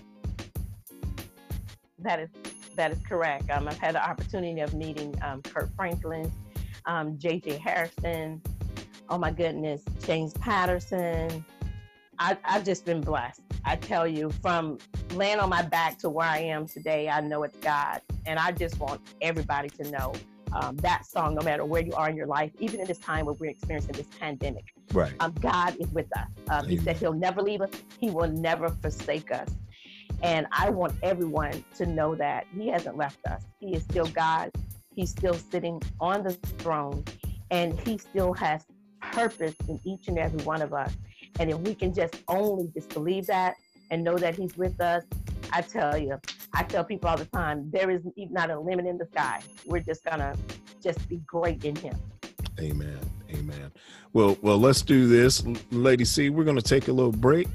That 1.97 2.19
is 2.19 2.29
that 2.75 2.91
is 2.91 2.99
correct. 3.07 3.49
Um, 3.49 3.67
I've 3.67 3.79
had 3.79 3.95
the 3.95 4.07
opportunity 4.07 4.61
of 4.61 4.73
meeting 4.73 5.15
um, 5.23 5.41
Kirk 5.41 5.69
Franklin, 5.75 6.31
um, 6.85 7.17
J.J. 7.17 7.57
Hairston. 7.57 8.41
Oh 9.09 9.17
my 9.17 9.31
goodness, 9.31 9.83
James 10.05 10.33
Patterson. 10.33 11.43
I, 12.19 12.37
I've 12.45 12.63
just 12.63 12.85
been 12.85 13.01
blessed. 13.01 13.41
I 13.65 13.75
tell 13.75 14.07
you, 14.07 14.29
from 14.41 14.77
laying 15.13 15.39
on 15.39 15.49
my 15.49 15.61
back 15.61 15.97
to 15.99 16.09
where 16.09 16.27
I 16.27 16.39
am 16.39 16.67
today, 16.67 17.09
I 17.09 17.21
know 17.21 17.43
it's 17.43 17.57
God. 17.57 18.01
And 18.25 18.39
I 18.39 18.51
just 18.51 18.79
want 18.79 19.01
everybody 19.21 19.69
to 19.69 19.89
know 19.89 20.13
um, 20.53 20.77
that 20.77 21.05
song, 21.05 21.35
no 21.35 21.41
matter 21.41 21.65
where 21.65 21.81
you 21.81 21.93
are 21.93 22.09
in 22.09 22.15
your 22.15 22.27
life, 22.27 22.51
even 22.59 22.79
in 22.79 22.87
this 22.87 22.99
time 22.99 23.25
where 23.25 23.33
we're 23.33 23.49
experiencing 23.49 23.93
this 23.93 24.07
pandemic. 24.19 24.65
Right. 24.93 25.13
Um, 25.19 25.33
God 25.39 25.75
is 25.79 25.87
with 25.89 26.05
us. 26.17 26.27
Um, 26.49 26.67
he 26.67 26.77
said 26.77 26.97
He'll 26.97 27.13
never 27.13 27.41
leave 27.41 27.61
us, 27.61 27.71
He 27.99 28.09
will 28.09 28.29
never 28.29 28.69
forsake 28.69 29.31
us. 29.31 29.49
And 30.21 30.47
I 30.51 30.69
want 30.69 30.93
everyone 31.01 31.65
to 31.75 31.85
know 31.85 32.15
that 32.15 32.45
He 32.55 32.67
hasn't 32.69 32.97
left 32.97 33.25
us. 33.25 33.43
He 33.59 33.73
is 33.73 33.83
still 33.83 34.05
God. 34.07 34.51
He's 34.95 35.09
still 35.09 35.33
sitting 35.33 35.81
on 35.99 36.23
the 36.23 36.33
throne, 36.59 37.03
and 37.49 37.79
He 37.79 37.97
still 37.97 38.33
has 38.33 38.63
purpose 39.11 39.55
in 39.67 39.79
each 39.83 40.07
and 40.07 40.19
every 40.19 40.43
one 40.43 40.61
of 40.61 40.73
us. 40.73 40.95
And 41.39 41.49
if 41.49 41.57
we 41.59 41.75
can 41.75 41.93
just 41.93 42.15
only 42.27 42.69
just 42.73 42.89
believe 42.89 43.27
that 43.27 43.55
and 43.91 44.03
know 44.03 44.17
that 44.17 44.35
He's 44.35 44.57
with 44.57 44.79
us, 44.81 45.03
I 45.51 45.61
tell 45.61 45.97
you, 45.97 46.19
I 46.53 46.63
tell 46.63 46.83
people 46.83 47.09
all 47.09 47.17
the 47.17 47.25
time, 47.25 47.69
there 47.71 47.89
is 47.91 48.01
not 48.15 48.49
a 48.49 48.59
limit 48.59 48.85
in 48.85 48.97
the 48.97 49.05
sky. 49.05 49.41
We're 49.65 49.81
just 49.81 50.03
gonna 50.03 50.35
just 50.81 51.07
be 51.07 51.17
great 51.25 51.63
in 51.63 51.75
Him. 51.75 51.95
Amen. 52.59 52.99
Amen. 53.31 53.71
Well, 54.13 54.37
well, 54.41 54.59
let's 54.59 54.81
do 54.81 55.07
this, 55.07 55.43
Lady 55.71 56.05
C. 56.05 56.29
We're 56.29 56.43
gonna 56.43 56.61
take 56.61 56.87
a 56.87 56.93
little 56.93 57.11
break, 57.11 57.47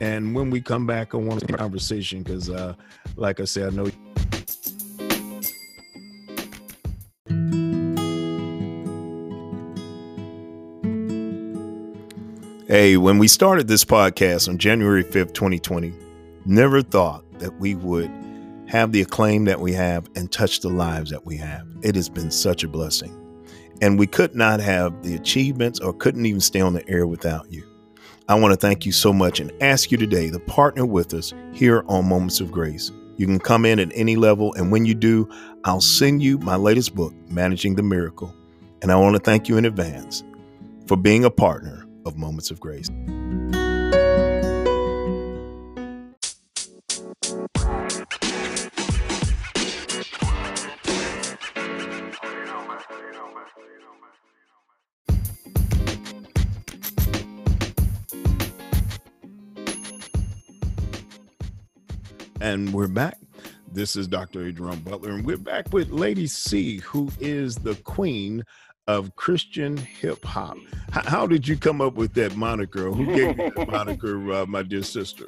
and 0.00 0.34
when 0.34 0.50
we 0.50 0.60
come 0.60 0.86
back, 0.86 1.14
I 1.14 1.18
want 1.18 1.46
conversation 1.56 2.22
because, 2.22 2.50
uh, 2.50 2.74
like 3.16 3.40
I 3.40 3.44
said, 3.44 3.72
I 3.72 3.76
know. 3.76 3.90
Hey, 12.70 12.96
when 12.96 13.18
we 13.18 13.26
started 13.26 13.66
this 13.66 13.84
podcast 13.84 14.48
on 14.48 14.56
January 14.56 15.02
5th, 15.02 15.34
2020, 15.34 15.92
never 16.44 16.82
thought 16.82 17.24
that 17.40 17.58
we 17.58 17.74
would 17.74 18.08
have 18.68 18.92
the 18.92 19.02
acclaim 19.02 19.44
that 19.46 19.58
we 19.58 19.72
have 19.72 20.08
and 20.14 20.30
touch 20.30 20.60
the 20.60 20.68
lives 20.68 21.10
that 21.10 21.26
we 21.26 21.36
have. 21.38 21.66
It 21.82 21.96
has 21.96 22.08
been 22.08 22.30
such 22.30 22.62
a 22.62 22.68
blessing. 22.68 23.12
And 23.82 23.98
we 23.98 24.06
could 24.06 24.36
not 24.36 24.60
have 24.60 25.02
the 25.02 25.16
achievements 25.16 25.80
or 25.80 25.92
couldn't 25.92 26.26
even 26.26 26.40
stay 26.40 26.60
on 26.60 26.74
the 26.74 26.88
air 26.88 27.08
without 27.08 27.50
you. 27.50 27.66
I 28.28 28.36
want 28.36 28.52
to 28.52 28.56
thank 28.56 28.86
you 28.86 28.92
so 28.92 29.12
much 29.12 29.40
and 29.40 29.50
ask 29.60 29.90
you 29.90 29.98
today 29.98 30.30
to 30.30 30.38
partner 30.38 30.86
with 30.86 31.12
us 31.12 31.34
here 31.52 31.82
on 31.88 32.08
Moments 32.08 32.38
of 32.38 32.52
Grace. 32.52 32.92
You 33.16 33.26
can 33.26 33.40
come 33.40 33.64
in 33.64 33.80
at 33.80 33.90
any 33.96 34.14
level, 34.14 34.54
and 34.54 34.70
when 34.70 34.86
you 34.86 34.94
do, 34.94 35.28
I'll 35.64 35.80
send 35.80 36.22
you 36.22 36.38
my 36.38 36.54
latest 36.54 36.94
book, 36.94 37.14
Managing 37.28 37.74
the 37.74 37.82
Miracle. 37.82 38.32
And 38.80 38.92
I 38.92 38.94
want 38.94 39.16
to 39.16 39.20
thank 39.20 39.48
you 39.48 39.56
in 39.56 39.64
advance 39.64 40.22
for 40.86 40.96
being 40.96 41.24
a 41.24 41.30
partner 41.30 41.79
of 42.04 42.16
Moments 42.16 42.50
of 42.50 42.60
Grace. 42.60 42.88
And 62.42 62.72
we're 62.72 62.88
back. 62.88 63.18
This 63.72 63.94
is 63.96 64.08
Dr. 64.08 64.46
Adrian 64.46 64.80
Butler, 64.80 65.10
and 65.10 65.24
we're 65.24 65.36
back 65.36 65.72
with 65.72 65.90
Lady 65.90 66.26
C, 66.26 66.78
who 66.78 67.08
is 67.20 67.54
the 67.54 67.74
queen 67.84 68.42
of 68.90 69.14
Christian 69.14 69.76
hip 69.76 70.24
hop. 70.24 70.56
H- 70.94 71.06
how 71.06 71.26
did 71.26 71.46
you 71.46 71.56
come 71.56 71.80
up 71.80 71.94
with 71.94 72.12
that 72.14 72.36
moniker? 72.36 72.90
Who 72.90 73.06
gave 73.06 73.38
you 73.38 73.50
that 73.54 73.68
moniker, 73.70 74.32
uh, 74.32 74.46
my 74.46 74.62
dear 74.62 74.82
sister? 74.82 75.26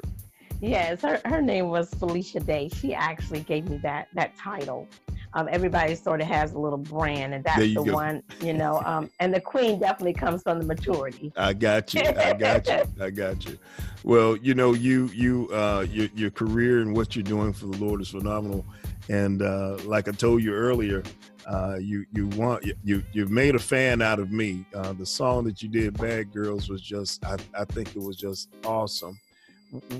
Yes, 0.59 1.01
her, 1.01 1.21
her 1.25 1.41
name 1.41 1.69
was 1.69 1.89
Felicia 1.93 2.39
Day. 2.39 2.69
She 2.69 2.93
actually 2.93 3.41
gave 3.41 3.69
me 3.69 3.77
that 3.77 4.07
that 4.13 4.35
title. 4.37 4.87
Um, 5.35 5.47
everybody 5.49 5.95
sort 5.95 6.21
of 6.21 6.27
has 6.27 6.53
a 6.53 6.59
little 6.59 6.77
brand, 6.77 7.33
and 7.33 7.43
that's 7.43 7.59
the 7.59 7.73
go. 7.73 7.93
one, 7.93 8.21
you 8.39 8.53
know. 8.53 8.81
Um, 8.85 9.09
and 9.19 9.33
the 9.33 9.41
queen 9.41 9.79
definitely 9.79 10.13
comes 10.13 10.43
from 10.43 10.59
the 10.59 10.65
maturity. 10.65 11.33
I 11.35 11.53
got 11.53 11.93
you. 11.93 12.01
I 12.01 12.33
got 12.33 12.67
you. 12.67 12.83
I 13.01 13.09
got 13.09 13.45
you. 13.45 13.57
Well, 14.03 14.37
you 14.37 14.53
know, 14.53 14.73
you 14.73 15.07
you 15.07 15.49
uh, 15.51 15.85
your 15.89 16.09
your 16.15 16.31
career 16.31 16.81
and 16.81 16.95
what 16.95 17.15
you're 17.15 17.23
doing 17.23 17.51
for 17.51 17.65
the 17.65 17.77
Lord 17.77 18.01
is 18.01 18.09
phenomenal. 18.09 18.65
And 19.09 19.41
uh, 19.41 19.77
like 19.85 20.07
I 20.07 20.11
told 20.11 20.43
you 20.43 20.53
earlier, 20.53 21.03
uh, 21.45 21.77
you 21.79 22.05
you 22.13 22.27
want 22.27 22.65
you 22.83 23.03
you've 23.11 23.31
made 23.31 23.55
a 23.55 23.59
fan 23.59 24.01
out 24.01 24.19
of 24.19 24.31
me. 24.31 24.65
Uh, 24.73 24.93
the 24.93 25.05
song 25.05 25.43
that 25.45 25.61
you 25.61 25.69
did, 25.69 25.97
"Bad 25.97 26.31
Girls," 26.31 26.69
was 26.69 26.81
just 26.81 27.25
I, 27.25 27.37
I 27.57 27.65
think 27.65 27.95
it 27.95 28.01
was 28.01 28.15
just 28.15 28.49
awesome. 28.65 29.19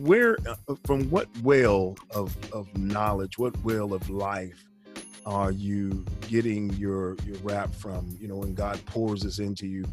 where, 0.01 0.37
uh, 0.47 0.75
from 0.85 1.09
what 1.09 1.27
well 1.41 1.97
of 2.11 2.35
of 2.53 2.75
knowledge, 2.77 3.37
what 3.37 3.57
well 3.63 3.93
of 3.93 4.09
life 4.09 4.63
are 5.25 5.51
you 5.51 6.05
getting 6.29 6.71
your 6.73 7.15
your 7.25 7.37
rap 7.43 7.73
from? 7.73 8.17
You 8.21 8.27
know, 8.27 8.37
when 8.37 8.53
God 8.53 8.79
pours 8.85 9.21
this 9.21 9.39
into 9.39 9.67
you, 9.67 9.83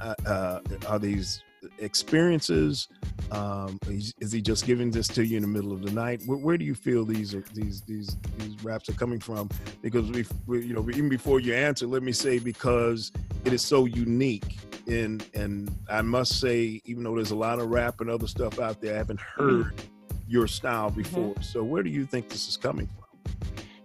uh, 0.00 0.14
uh, 0.26 0.60
are 0.88 0.98
these 0.98 1.42
experiences? 1.78 2.88
Um, 3.30 3.78
is, 3.88 4.14
is, 4.20 4.32
he 4.32 4.40
just 4.40 4.66
giving 4.66 4.90
this 4.90 5.08
to 5.08 5.24
you 5.24 5.36
in 5.36 5.42
the 5.42 5.48
middle 5.48 5.72
of 5.72 5.82
the 5.82 5.90
night? 5.90 6.22
Where, 6.26 6.38
where 6.38 6.58
do 6.58 6.64
you 6.64 6.74
feel 6.74 7.04
these 7.04 7.34
are, 7.34 7.44
these 7.52 7.82
these 7.82 8.16
these 8.38 8.62
raps 8.64 8.88
are 8.88 8.94
coming 8.94 9.20
from? 9.20 9.50
Because 9.82 10.10
we, 10.10 10.24
we, 10.46 10.64
you 10.64 10.74
know, 10.74 10.88
even 10.90 11.08
before 11.08 11.40
you 11.40 11.54
answer, 11.54 11.86
let 11.86 12.02
me 12.02 12.12
say 12.12 12.38
because 12.38 13.12
it 13.44 13.52
is 13.52 13.62
so 13.62 13.84
unique. 13.84 14.58
And 14.86 15.24
and 15.34 15.70
I 15.90 16.02
must 16.02 16.40
say, 16.40 16.80
even 16.84 17.04
though 17.04 17.14
there's 17.14 17.32
a 17.32 17.36
lot 17.36 17.58
of 17.58 17.68
rap 17.68 18.00
and 18.00 18.08
other 18.08 18.26
stuff 18.26 18.58
out 18.58 18.80
there, 18.80 18.94
I 18.94 18.98
haven't 18.98 19.20
heard 19.20 19.66
mm-hmm. 19.66 20.16
your 20.26 20.46
style 20.46 20.90
before. 20.90 21.34
Mm-hmm. 21.34 21.42
So 21.42 21.62
where 21.62 21.82
do 21.82 21.90
you 21.90 22.06
think 22.06 22.28
this 22.28 22.48
is 22.48 22.56
coming 22.56 22.86
from? 22.86 22.98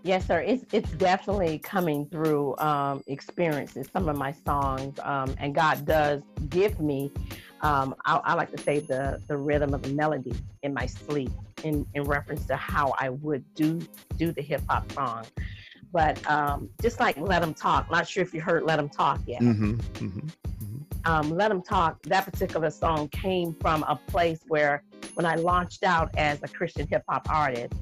Yes, 0.03 0.27
sir. 0.27 0.42
It's 0.42 0.65
it's 0.74 0.92
definitely 0.92 1.60
coming 1.60 2.06
through 2.08 2.58
um, 2.58 3.01
experiences. 3.08 3.88
Some 3.94 4.10
of 4.10 4.18
my 4.18 4.34
songs, 4.46 5.00
um, 5.01 5.34
and 5.39 5.56
God 5.56 5.86
does 5.86 6.22
give 6.50 6.80
me. 6.82 7.12
Um, 7.63 7.96
I, 8.05 8.17
I, 8.17 8.34
like 8.34 8.51
to 8.51 8.62
say 8.62 8.79
the 8.79 9.22
the 9.27 9.38
rhythm 9.38 9.74
of 9.74 9.82
the 9.82 9.89
melody 9.89 10.34
in 10.63 10.74
my 10.74 10.86
sleep, 10.86 11.32
in 11.63 11.86
in 11.93 12.03
reference 12.03 12.46
to 12.48 12.55
how 12.55 12.93
I 13.00 13.10
would 13.10 13.43
do 13.55 13.79
do 14.17 14.32
the 14.32 14.41
hip 14.41 14.62
hop 14.70 14.91
song. 14.91 15.25
But 15.93 16.29
um, 16.29 16.70
just 16.82 17.00
like 17.00 17.17
Let 17.17 17.39
Them 17.39 17.53
Talk, 17.53 17.89
not 17.89 18.08
sure 18.08 18.22
if 18.22 18.34
you 18.34 18.41
heard 18.41 18.63
Let 18.63 18.77
Them 18.77 18.89
Talk 18.89 19.22
yet. 19.25 19.41
Mm-hmm, 19.41 19.74
mm-hmm, 19.74 20.20
mm-hmm. 20.20 20.77
Um, 21.05 21.29
Let 21.29 21.50
Them 21.50 21.62
Talk. 21.62 22.01
That 22.03 22.25
particular 22.25 22.70
song 22.70 23.08
came 23.10 23.53
from 23.55 23.84
a 23.84 23.96
place 24.08 24.39
where 24.48 24.84
when 25.13 25.25
I 25.25 25.36
launched 25.36 25.84
out 25.84 26.10
as 26.17 26.43
a 26.43 26.48
Christian 26.48 26.88
hip 26.88 27.03
hop 27.08 27.29
artist 27.29 27.74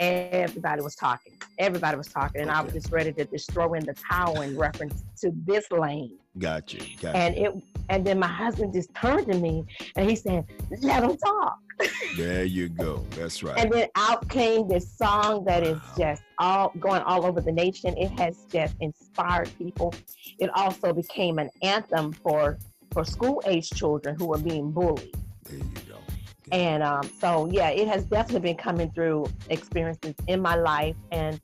everybody 0.00 0.82
was 0.82 0.96
talking. 0.96 1.34
Everybody 1.58 1.96
was 1.96 2.08
talking, 2.08 2.40
and 2.40 2.50
okay. 2.50 2.58
I 2.58 2.62
was 2.62 2.72
just 2.72 2.90
ready 2.90 3.12
to 3.12 3.24
just 3.26 3.52
throw 3.52 3.74
in 3.74 3.84
the 3.84 3.94
towel 3.94 4.40
in 4.40 4.56
reference 4.56 5.04
to 5.20 5.30
this 5.44 5.70
lane. 5.70 6.18
Got 6.38 6.72
you. 6.72 6.80
Got 7.00 7.14
and 7.14 7.36
it, 7.36 7.54
and 7.90 8.06
then 8.06 8.18
my 8.18 8.28
husband 8.28 8.72
just 8.72 8.94
turned 8.94 9.30
to 9.30 9.38
me 9.38 9.64
and 9.96 10.08
he 10.08 10.16
said, 10.16 10.46
"Let 10.80 11.02
them 11.02 11.16
talk." 11.18 11.58
There 12.16 12.44
you 12.44 12.68
go. 12.68 13.04
That's 13.10 13.42
right. 13.42 13.58
And 13.58 13.70
then 13.70 13.88
out 13.96 14.28
came 14.28 14.68
this 14.68 14.90
song 14.90 15.44
that 15.44 15.62
is 15.62 15.78
just 15.98 16.22
all 16.38 16.72
going 16.78 17.02
all 17.02 17.26
over 17.26 17.40
the 17.40 17.52
nation. 17.52 17.96
It 17.98 18.10
has 18.18 18.46
just 18.50 18.76
inspired 18.80 19.50
people. 19.58 19.94
It 20.38 20.50
also 20.54 20.92
became 20.92 21.38
an 21.38 21.50
anthem 21.62 22.12
for 22.12 22.58
for 22.92 23.04
school 23.04 23.42
age 23.46 23.70
children 23.70 24.16
who 24.18 24.32
are 24.32 24.38
being 24.38 24.70
bullied. 24.70 25.14
There 25.44 25.58
you 25.58 25.64
go. 25.88 25.96
And 26.52 26.82
um, 26.82 27.08
so, 27.20 27.48
yeah, 27.52 27.68
it 27.68 27.86
has 27.86 28.04
definitely 28.04 28.50
been 28.50 28.56
coming 28.56 28.90
through 28.90 29.26
experiences 29.48 30.14
in 30.26 30.42
my 30.42 30.56
life 30.56 30.96
and 31.12 31.40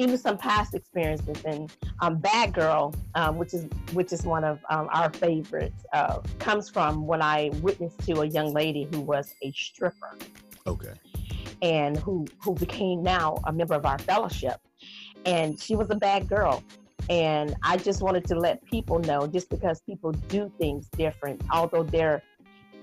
even 0.00 0.16
some 0.16 0.38
past 0.38 0.74
experiences. 0.74 1.44
And 1.44 1.70
um, 2.00 2.16
Bad 2.16 2.54
Girl, 2.54 2.94
um, 3.14 3.36
which 3.36 3.52
is 3.52 3.68
which 3.92 4.12
is 4.12 4.22
one 4.22 4.44
of 4.44 4.58
um, 4.70 4.88
our 4.92 5.12
favorites, 5.12 5.84
uh, 5.92 6.20
comes 6.38 6.68
from 6.68 7.06
when 7.06 7.20
I 7.20 7.50
witnessed 7.60 8.00
to 8.06 8.22
a 8.22 8.26
young 8.26 8.52
lady 8.52 8.88
who 8.90 9.00
was 9.00 9.34
a 9.42 9.52
stripper. 9.52 10.16
Okay. 10.66 10.94
And 11.62 11.98
who 11.98 12.26
who 12.42 12.54
became 12.54 13.02
now 13.02 13.36
a 13.44 13.52
member 13.52 13.74
of 13.74 13.84
our 13.84 13.98
fellowship, 13.98 14.58
and 15.26 15.60
she 15.60 15.76
was 15.76 15.90
a 15.90 15.96
bad 15.96 16.28
girl. 16.28 16.64
And 17.10 17.54
I 17.62 17.76
just 17.76 18.02
wanted 18.02 18.24
to 18.26 18.38
let 18.38 18.64
people 18.64 19.00
know, 19.00 19.26
just 19.26 19.50
because 19.50 19.80
people 19.80 20.12
do 20.12 20.50
things 20.58 20.86
different, 20.96 21.42
although 21.52 21.82
they're 21.82 22.22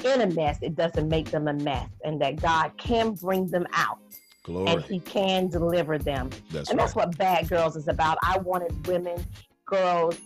in 0.03 0.21
a 0.21 0.27
mess, 0.27 0.59
it 0.61 0.75
doesn't 0.75 1.07
make 1.07 1.31
them 1.31 1.47
a 1.47 1.53
mess, 1.53 1.89
and 2.03 2.21
that 2.21 2.35
God 2.35 2.77
can 2.77 3.13
bring 3.13 3.47
them 3.47 3.65
out. 3.73 3.99
Glory. 4.47 4.71
And 4.71 4.83
He 4.83 4.99
can 5.01 5.49
deliver 5.49 5.97
them. 5.97 6.29
That's 6.51 6.69
and 6.69 6.79
right. 6.79 6.85
that's 6.85 6.95
what 6.95 7.17
Bad 7.17 7.49
Girls 7.49 7.75
is 7.75 7.89
about. 7.89 8.17
I 8.23 8.37
wanted 8.39 8.87
women, 8.87 9.23
girls 9.65 10.17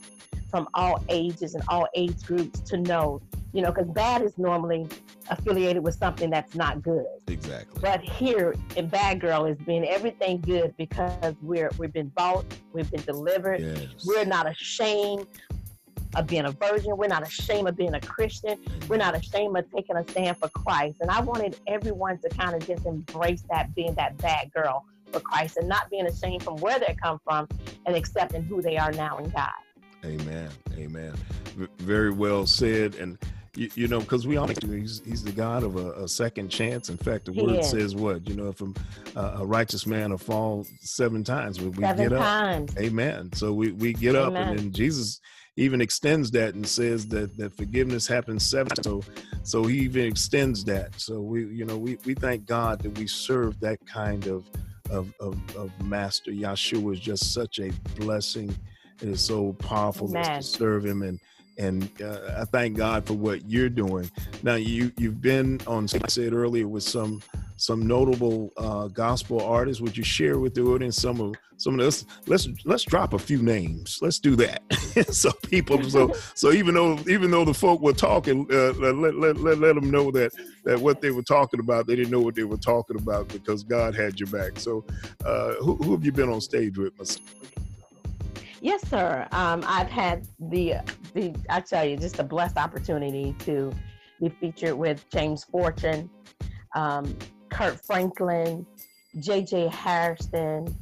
from 0.51 0.67
all 0.75 1.03
ages 1.09 1.55
and 1.55 1.63
all 1.69 1.87
age 1.95 2.21
groups 2.23 2.59
to 2.59 2.77
know, 2.77 3.19
you 3.51 3.63
know, 3.63 3.71
because 3.71 3.87
bad 3.87 4.21
is 4.21 4.37
normally 4.37 4.87
affiliated 5.29 5.83
with 5.83 5.95
something 5.95 6.29
that's 6.29 6.53
not 6.53 6.83
good. 6.83 7.05
Exactly. 7.27 7.81
But 7.81 8.01
here 8.01 8.53
in 8.75 8.87
Bad 8.87 9.21
Girl 9.21 9.45
is 9.45 9.57
being 9.65 9.85
everything 9.85 10.39
good 10.41 10.75
because 10.77 11.33
we're 11.41 11.71
we've 11.79 11.93
been 11.93 12.09
bought, 12.09 12.45
we've 12.73 12.91
been 12.91 13.01
delivered. 13.03 13.61
Yes. 13.61 14.05
We're 14.05 14.25
not 14.25 14.47
ashamed 14.47 15.25
of 16.15 16.27
being 16.27 16.45
a 16.45 16.51
virgin. 16.51 16.97
We're 16.97 17.07
not 17.07 17.23
ashamed 17.23 17.67
of 17.67 17.75
being 17.75 17.93
a 17.93 18.01
Christian. 18.01 18.57
We're 18.87 18.97
not 18.97 19.15
ashamed 19.15 19.57
of 19.57 19.71
taking 19.71 19.95
a 19.95 20.07
stand 20.09 20.37
for 20.37 20.49
Christ. 20.49 20.97
And 21.01 21.09
I 21.09 21.21
wanted 21.21 21.57
everyone 21.67 22.17
to 22.19 22.29
kind 22.29 22.55
of 22.55 22.65
just 22.65 22.85
embrace 22.85 23.43
that, 23.49 23.73
being 23.75 23.93
that 23.95 24.17
bad 24.17 24.51
girl 24.53 24.85
for 25.11 25.19
Christ 25.19 25.57
and 25.57 25.67
not 25.67 25.89
being 25.89 26.07
ashamed 26.07 26.43
from 26.43 26.57
where 26.57 26.79
they 26.79 26.95
come 27.01 27.19
from 27.23 27.47
and 27.85 27.95
accepting 27.95 28.43
who 28.43 28.61
they 28.61 28.77
are 28.77 28.91
now 28.91 29.17
in 29.17 29.29
God. 29.29 29.49
Amen. 30.03 30.49
Amen. 30.77 31.13
V- 31.55 31.67
very 31.79 32.11
well 32.11 32.45
said. 32.45 32.95
And 32.95 33.17
you, 33.55 33.69
you 33.75 33.87
know, 33.87 33.99
because 33.99 34.25
we 34.25 34.37
all 34.37 34.47
he's 34.47 35.01
he's 35.05 35.23
the 35.23 35.31
God 35.31 35.63
of 35.63 35.75
a, 35.75 36.03
a, 36.03 36.07
second 36.07 36.49
chance. 36.49 36.89
In 36.89 36.97
fact, 36.97 37.25
the 37.25 37.33
he 37.33 37.41
word 37.41 37.59
is. 37.59 37.69
says 37.69 37.95
what 37.95 38.27
you 38.27 38.35
know, 38.35 38.47
if 38.47 38.61
a, 38.61 39.19
a, 39.19 39.45
righteous 39.45 39.85
man 39.85 40.11
will 40.11 40.17
fall 40.17 40.65
seven 40.79 41.23
times, 41.23 41.59
we, 41.59 41.67
we 41.67 41.83
seven 41.83 42.09
get 42.09 42.17
times. 42.17 42.71
up. 42.71 42.79
Amen. 42.79 43.29
So 43.33 43.53
we 43.53 43.73
we 43.73 43.93
get 43.93 44.15
Amen. 44.15 44.27
up, 44.27 44.35
and 44.35 44.57
then 44.57 44.71
Jesus 44.71 45.19
even 45.57 45.81
extends 45.81 46.31
that 46.31 46.55
and 46.55 46.67
says 46.67 47.07
that 47.07 47.35
that 47.37 47.55
forgiveness 47.55 48.07
happens 48.07 48.45
seven 48.45 48.69
times. 48.69 48.85
So 48.85 49.03
so 49.43 49.63
he 49.63 49.79
even 49.79 50.05
extends 50.05 50.63
that. 50.65 50.99
So 50.99 51.21
we 51.21 51.45
you 51.45 51.65
know 51.65 51.77
we 51.77 51.97
we 52.05 52.13
thank 52.13 52.45
God 52.45 52.79
that 52.81 52.97
we 52.97 53.07
serve 53.07 53.59
that 53.59 53.85
kind 53.85 54.27
of 54.27 54.45
of 54.89 55.13
of, 55.19 55.37
of 55.55 55.71
master. 55.83 56.31
Yahshua 56.31 56.93
is 56.93 56.99
just 56.99 57.33
such 57.33 57.59
a 57.59 57.71
blessing. 57.97 58.55
It 59.01 59.09
is 59.09 59.21
so 59.21 59.53
powerful 59.53 60.07
to 60.09 60.41
serve 60.41 60.85
him 60.85 61.01
and 61.01 61.19
and 61.57 61.89
uh, 62.01 62.35
I 62.39 62.45
thank 62.45 62.77
God 62.77 63.05
for 63.05 63.13
what 63.13 63.49
you're 63.49 63.69
doing. 63.69 64.09
Now 64.43 64.55
you 64.55 64.91
you've 64.97 65.21
been 65.21 65.59
on 65.67 65.87
I 66.03 66.07
said 66.07 66.33
earlier 66.33 66.67
with 66.67 66.83
some 66.83 67.21
some 67.57 67.85
notable 67.85 68.51
uh, 68.57 68.87
gospel 68.87 69.39
artists. 69.41 69.81
Would 69.81 69.95
you 69.95 70.03
share 70.03 70.39
with 70.39 70.55
the 70.55 70.63
audience 70.63 70.97
some 70.97 71.21
of 71.21 71.35
some 71.57 71.79
of 71.79 71.85
this? 71.85 72.05
Let's 72.25 72.47
let's 72.65 72.83
drop 72.83 73.13
a 73.13 73.19
few 73.19 73.41
names. 73.41 73.99
Let's 74.01 74.19
do 74.19 74.35
that. 74.37 74.61
so 75.13 75.31
people, 75.43 75.83
so 75.83 76.13
so 76.33 76.51
even 76.51 76.73
though 76.73 76.97
even 77.07 77.29
though 77.29 77.45
the 77.45 77.53
folk 77.53 77.81
were 77.81 77.93
talking, 77.93 78.47
uh, 78.51 78.73
let, 78.73 78.95
let, 78.95 79.37
let 79.37 79.57
let 79.59 79.75
them 79.75 79.91
know 79.91 80.09
that 80.11 80.31
that 80.63 80.79
what 80.79 81.01
they 81.01 81.11
were 81.11 81.21
talking 81.21 81.59
about, 81.59 81.85
they 81.85 81.95
didn't 81.95 82.11
know 82.11 82.21
what 82.21 82.35
they 82.35 82.45
were 82.45 82.57
talking 82.57 82.97
about 82.97 83.27
because 83.27 83.63
God 83.63 83.95
had 83.95 84.19
your 84.19 84.29
back. 84.29 84.59
So 84.59 84.83
uh, 85.23 85.53
who, 85.55 85.75
who 85.75 85.91
have 85.91 86.03
you 86.03 86.11
been 86.11 86.29
on 86.29 86.41
stage 86.41 86.77
with? 86.77 86.93
Yes, 88.61 88.87
sir. 88.87 89.27
Um, 89.31 89.63
I've 89.65 89.89
had 89.89 90.27
the 90.39 90.75
the 91.13 91.35
I 91.49 91.61
tell 91.61 91.83
you, 91.83 91.97
just 91.97 92.19
a 92.19 92.23
blessed 92.23 92.57
opportunity 92.57 93.35
to 93.39 93.73
be 94.19 94.29
featured 94.29 94.75
with 94.75 95.03
James 95.09 95.43
Fortune, 95.43 96.09
um, 96.75 97.17
Kirk 97.49 97.83
Franklin, 97.83 98.65
J.J. 99.19 99.67
Hairston, 99.69 100.77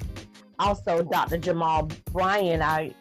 also 0.59 1.03
Dr. 1.03 1.37
Jamal 1.37 1.89
Bryant. 2.11 2.61
I 2.61 2.93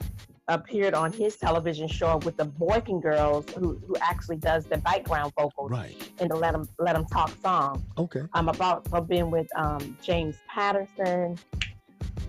appeared 0.47 0.95
on 0.95 1.13
his 1.13 1.37
television 1.37 1.89
show 1.89 2.19
with 2.19 2.37
the 2.37 2.45
Boykin 2.45 3.01
Girls, 3.01 3.45
who, 3.51 3.81
who 3.87 3.97
actually 4.01 4.37
does 4.37 4.65
the 4.65 4.79
background 4.79 5.33
vocals 5.39 5.71
right. 5.71 6.11
in 6.21 6.29
the 6.29 6.37
Let 6.37 6.53
Them 6.53 6.69
Let 6.79 6.95
Them 6.95 7.05
Talk 7.07 7.33
song. 7.43 7.85
Okay. 7.99 8.23
I'm 8.33 8.49
about 8.49 8.87
I've 8.93 9.09
been 9.09 9.33
with 9.33 9.49
um, 9.57 9.97
James 10.03 10.37
Patterson. 10.49 11.37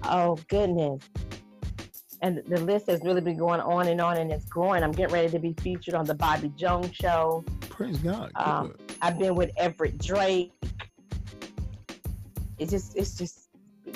Oh 0.03 0.37
goodness, 0.47 1.03
and 2.21 2.43
the 2.47 2.59
list 2.59 2.87
has 2.87 3.01
really 3.03 3.21
been 3.21 3.37
going 3.37 3.61
on 3.61 3.87
and 3.87 4.01
on 4.01 4.17
and 4.17 4.31
it's 4.31 4.45
growing. 4.45 4.83
I'm 4.83 4.91
getting 4.91 5.13
ready 5.13 5.29
to 5.29 5.39
be 5.39 5.53
featured 5.61 5.93
on 5.93 6.05
the 6.05 6.13
Bobby 6.13 6.51
Jones 6.57 6.93
show. 6.93 7.43
Praise 7.61 7.97
God. 7.99 8.31
Um, 8.35 8.73
I've 9.01 9.17
been 9.17 9.35
with 9.35 9.51
Everett 9.57 9.97
Drake. 9.97 10.51
It's 12.57 12.71
just 12.71 12.97
it's 12.97 13.17
just 13.17 13.49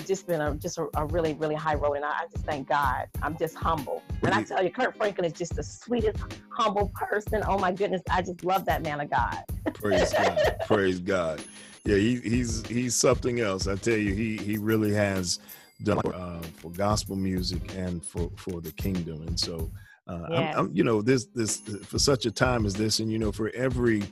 just 0.05 0.25
been 0.25 0.41
a 0.41 0.55
just 0.55 0.77
a, 0.77 0.88
a 0.95 1.05
really 1.07 1.33
really 1.33 1.55
high 1.55 1.75
road, 1.75 1.93
and 1.93 2.05
I, 2.05 2.09
I, 2.09 2.27
just 2.31 2.45
thank 2.45 2.69
God. 2.69 3.07
I'm 3.21 3.38
just 3.38 3.55
humble, 3.55 4.01
and 4.21 4.33
I 4.33 4.41
tell 4.43 4.63
you, 4.63 4.71
Kirk 4.71 4.95
Franklin 4.95 5.25
is 5.25 5.33
just 5.33 5.55
the 5.55 5.63
sweetest, 5.63 6.17
humble 6.49 6.89
person. 6.95 7.43
Oh 7.45 7.59
my 7.59 7.73
goodness, 7.73 8.01
I 8.09 8.21
just 8.21 8.45
love 8.45 8.65
that 8.65 8.83
man 8.83 9.01
of 9.01 9.09
God. 9.09 9.43
Praise 9.73 10.13
God. 10.13 10.55
Praise 10.65 10.99
God. 10.99 11.43
Yeah, 11.83 11.97
he, 11.97 12.21
he's 12.21 12.65
he's 12.67 12.95
something 12.95 13.41
else. 13.41 13.67
I 13.67 13.75
tell 13.75 13.97
you, 13.97 14.13
he 14.13 14.38
he 14.38 14.57
really 14.57 14.93
has 14.93 15.39
done 15.81 15.99
uh, 16.13 16.41
for 16.57 16.71
gospel 16.71 17.15
music 17.15 17.75
and 17.75 18.05
for 18.05 18.29
for 18.38 18.62
the 18.62 18.71
kingdom. 18.73 19.23
And 19.27 19.39
so 19.39 19.71
uh. 20.07 20.27
I'm, 20.31 20.57
I'm, 20.57 20.71
you 20.73 20.83
know 20.83 21.01
this 21.01 21.25
this 21.33 21.62
for 21.86 21.99
such 21.99 22.25
a 22.25 22.31
time 22.31 22.65
as 22.65 22.73
this 22.73 22.99
and 22.99 23.12
you 23.12 23.19
know 23.19 23.31
for 23.31 23.49
every 23.55 24.03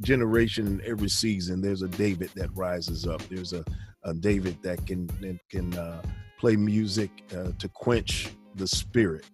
generation 0.00 0.80
every 0.86 1.08
season 1.08 1.60
there's 1.60 1.82
a 1.82 1.88
david 1.88 2.30
that 2.34 2.54
rises 2.56 3.06
up. 3.06 3.22
There's 3.28 3.52
a, 3.52 3.64
a 4.04 4.14
david 4.14 4.60
that 4.62 4.86
can 4.86 5.06
that 5.20 5.38
can 5.50 5.74
uh, 5.74 6.02
play 6.38 6.56
music 6.56 7.10
uh, 7.36 7.52
to 7.58 7.68
quench 7.68 8.30
the 8.54 8.66
spirit 8.66 9.24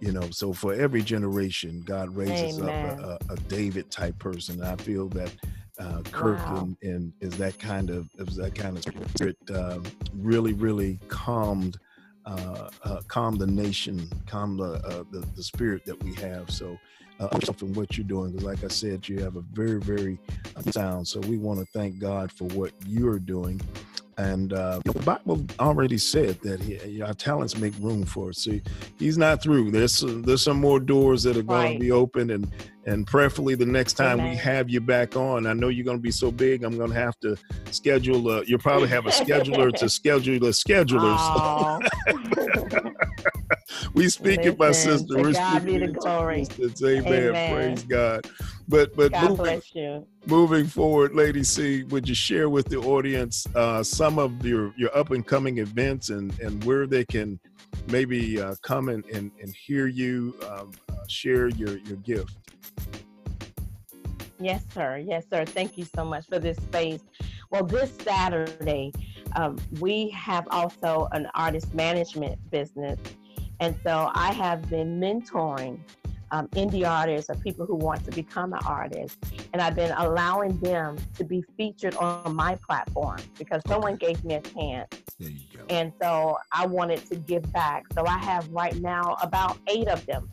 you 0.00 0.12
know. 0.12 0.28
So 0.30 0.52
for 0.52 0.74
every 0.74 1.02
generation 1.02 1.82
god 1.86 2.14
raises 2.14 2.58
Amen. 2.58 2.90
up 2.90 2.98
a, 3.00 3.32
a, 3.32 3.34
a, 3.34 3.36
david 3.48 3.90
type 3.90 4.18
person. 4.18 4.60
And 4.60 4.68
i 4.68 4.76
feel 4.76 5.08
that 5.10 5.32
uh, 5.78 6.02
Kirk 6.12 6.38
Wow. 6.38 6.56
and, 6.58 6.76
and 6.82 7.12
is 7.20 7.36
that 7.38 7.58
kind 7.58 7.90
of 7.90 8.08
is 8.18 8.36
that 8.36 8.54
kind 8.54 8.76
of 8.76 8.84
spirit 9.14 9.36
um, 9.54 9.84
really 10.14 10.52
really 10.52 10.98
calmed 11.08 11.78
uh, 12.26 12.70
uh, 12.84 13.00
calm 13.08 13.36
the 13.36 13.46
nation, 13.46 14.08
calm 14.26 14.56
the, 14.56 14.74
uh, 14.86 15.04
the 15.10 15.26
the 15.36 15.42
spirit 15.42 15.84
that 15.84 16.02
we 16.02 16.14
have. 16.14 16.50
So, 16.50 16.78
uh, 17.20 17.38
from 17.52 17.74
what 17.74 17.96
you're 17.98 18.06
doing, 18.06 18.32
because 18.32 18.44
like 18.46 18.64
I 18.64 18.68
said, 18.68 19.08
you 19.08 19.18
have 19.18 19.36
a 19.36 19.42
very 19.52 19.78
very 19.80 20.18
uh, 20.56 20.62
sound. 20.70 21.06
So 21.06 21.20
we 21.20 21.36
want 21.38 21.60
to 21.60 21.66
thank 21.66 21.98
God 21.98 22.32
for 22.32 22.44
what 22.48 22.72
you're 22.86 23.18
doing. 23.18 23.60
And 24.16 24.52
uh, 24.52 24.80
the 24.84 24.92
Bible 25.00 25.44
already 25.58 25.98
said 25.98 26.40
that 26.42 26.60
he, 26.60 27.02
our 27.02 27.14
talents 27.14 27.56
make 27.56 27.74
room 27.80 28.04
for 28.04 28.28
us. 28.30 28.38
See, 28.38 28.62
he's 28.98 29.18
not 29.18 29.42
through. 29.42 29.70
There's 29.72 29.92
some, 29.94 30.22
there's 30.22 30.42
some 30.42 30.58
more 30.60 30.78
doors 30.80 31.22
that 31.24 31.36
are 31.36 31.42
going 31.42 31.54
Right. 31.64 31.72
to 31.74 31.78
be 31.80 31.90
open, 31.90 32.30
and 32.30 32.50
and 32.86 33.06
prayerfully 33.06 33.54
the 33.54 33.64
next 33.64 33.94
time 33.94 34.22
we 34.22 34.36
have 34.36 34.68
you 34.68 34.78
back 34.80 35.16
on, 35.16 35.46
I 35.46 35.54
know 35.54 35.68
you're 35.68 35.86
going 35.86 35.96
to 35.96 36.02
be 36.02 36.10
so 36.10 36.30
big. 36.30 36.64
I'm 36.64 36.76
going 36.76 36.90
to 36.90 36.96
have 36.96 37.18
to 37.20 37.34
schedule. 37.70 38.28
Uh, 38.28 38.42
you'll 38.46 38.58
probably 38.58 38.88
have 38.88 39.06
a 39.06 39.10
scheduler 39.22 39.72
to 39.78 39.88
schedule 39.88 40.38
the 40.38 40.48
schedulers. 40.50 41.18
We 43.94 44.08
speak 44.08 44.44
it, 44.44 44.58
my 44.58 44.72
sister. 44.72 45.14
to 45.16 45.22
We're 45.22 45.32
God 45.32 45.64
be 45.64 45.72
speaking 45.72 45.80
the 45.80 45.86
it 45.86 45.92
glory. 45.94 46.48
Amen. 46.82 47.06
Amen. 47.06 47.52
Praise 47.52 47.84
God. 47.84 48.26
But 48.68 48.94
but 48.96 49.12
God 49.12 49.30
moving, 49.30 49.44
bless 49.44 49.74
you. 49.74 50.06
moving 50.26 50.66
forward, 50.66 51.14
Lady 51.14 51.44
C, 51.44 51.84
would 51.84 52.08
you 52.08 52.14
share 52.14 52.48
with 52.48 52.68
the 52.68 52.78
audience 52.78 53.46
uh, 53.54 53.82
some 53.82 54.18
of 54.18 54.44
your 54.44 54.72
your 54.76 54.96
up 54.96 55.10
and 55.10 55.26
coming 55.26 55.58
events 55.58 56.10
and 56.10 56.38
and 56.40 56.62
where 56.64 56.86
they 56.86 57.04
can 57.04 57.38
maybe 57.88 58.40
uh, 58.40 58.54
come 58.62 58.88
and, 58.88 59.04
and 59.06 59.30
and 59.40 59.54
hear 59.54 59.86
you 59.86 60.34
um, 60.50 60.72
uh, 60.90 60.94
share 61.08 61.48
your 61.48 61.78
your 61.78 61.96
gift? 61.98 62.36
Yes, 64.38 64.64
sir. 64.72 64.98
Yes, 64.98 65.24
sir. 65.32 65.44
Thank 65.44 65.78
you 65.78 65.86
so 65.94 66.04
much 66.04 66.26
for 66.26 66.38
this 66.38 66.56
space. 66.56 67.00
Well, 67.50 67.64
this 67.64 67.94
Saturday, 68.02 68.92
um, 69.36 69.56
we 69.80 70.10
have 70.10 70.46
also 70.50 71.08
an 71.12 71.28
artist 71.34 71.72
management 71.72 72.38
business. 72.50 72.98
And 73.60 73.74
so 73.84 74.10
I 74.14 74.32
have 74.32 74.68
been 74.68 75.00
mentoring 75.00 75.78
um, 76.30 76.48
indie 76.48 76.88
artists 76.88 77.30
or 77.30 77.36
people 77.36 77.64
who 77.64 77.76
want 77.76 78.04
to 78.04 78.10
become 78.10 78.52
an 78.52 78.60
artist. 78.66 79.18
And 79.52 79.62
I've 79.62 79.76
been 79.76 79.92
allowing 79.96 80.58
them 80.58 80.96
to 81.16 81.24
be 81.24 81.44
featured 81.56 81.94
on 81.96 82.34
my 82.34 82.56
platform 82.56 83.18
because 83.38 83.62
someone 83.68 83.96
gave 83.96 84.24
me 84.24 84.34
a 84.34 84.40
chance. 84.40 84.88
There 85.18 85.30
you 85.30 85.38
go. 85.56 85.64
And 85.70 85.92
so 86.02 86.36
I 86.50 86.66
wanted 86.66 87.06
to 87.06 87.16
give 87.16 87.50
back. 87.52 87.84
So 87.94 88.04
I 88.06 88.18
have 88.18 88.48
right 88.50 88.74
now 88.80 89.16
about 89.22 89.58
eight 89.68 89.86
of 89.88 90.04
them 90.06 90.28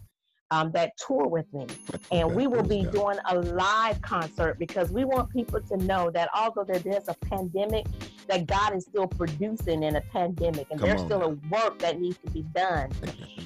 um, 0.49 0.71
that 0.71 0.91
tour 0.97 1.27
with 1.27 1.51
me. 1.53 1.67
And 2.11 2.35
we 2.35 2.47
will 2.47 2.63
be 2.63 2.83
doing 2.83 3.17
a 3.29 3.39
live 3.39 4.01
concert 4.01 4.59
because 4.59 4.91
we 4.91 5.05
want 5.05 5.29
people 5.29 5.61
to 5.61 5.77
know 5.77 6.11
that 6.11 6.29
although 6.35 6.63
there's 6.63 7.07
a 7.07 7.15
pandemic, 7.25 7.85
that 8.31 8.47
God 8.47 8.73
is 8.73 8.85
still 8.85 9.07
producing 9.07 9.83
in 9.83 9.97
a 9.97 10.01
pandemic 10.01 10.67
and 10.71 10.79
Come 10.79 10.87
there's 10.87 11.01
on 11.01 11.07
still 11.07 11.23
a 11.23 11.29
work 11.49 11.77
that 11.79 11.99
needs 11.99 12.17
to 12.25 12.31
be 12.31 12.43
done. 12.55 12.89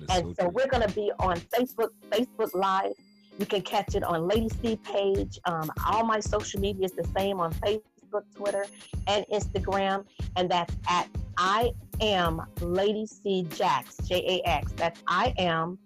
And 0.10 0.36
so 0.36 0.44
true. 0.44 0.50
we're 0.50 0.68
going 0.68 0.88
to 0.88 0.94
be 0.94 1.12
on 1.20 1.38
Facebook, 1.40 1.90
Facebook 2.12 2.54
Live. 2.54 2.94
You 3.40 3.48
can 3.48 3.64
catch 3.64 3.96
it 3.96 4.04
on 4.04 4.28
Lady 4.28 4.48
C 4.62 4.76
page. 4.78 5.40
Um, 5.46 5.72
all 5.88 6.06
my 6.06 6.20
social 6.20 6.60
media 6.60 6.86
is 6.86 6.92
the 6.92 7.08
same 7.18 7.40
on 7.40 7.52
Facebook, 7.56 8.24
Twitter, 8.36 8.68
and 9.08 9.26
Instagram. 9.34 10.06
And 10.36 10.52
that's 10.52 10.76
at 10.88 11.10
I 11.36 11.72
am 12.00 12.44
Lady 12.62 13.08
C 13.08 13.48
Jax, 13.50 13.98
J 14.06 14.42
A 14.46 14.48
X. 14.48 14.72
That's 14.74 15.02
I 15.08 15.34
am 15.40 15.80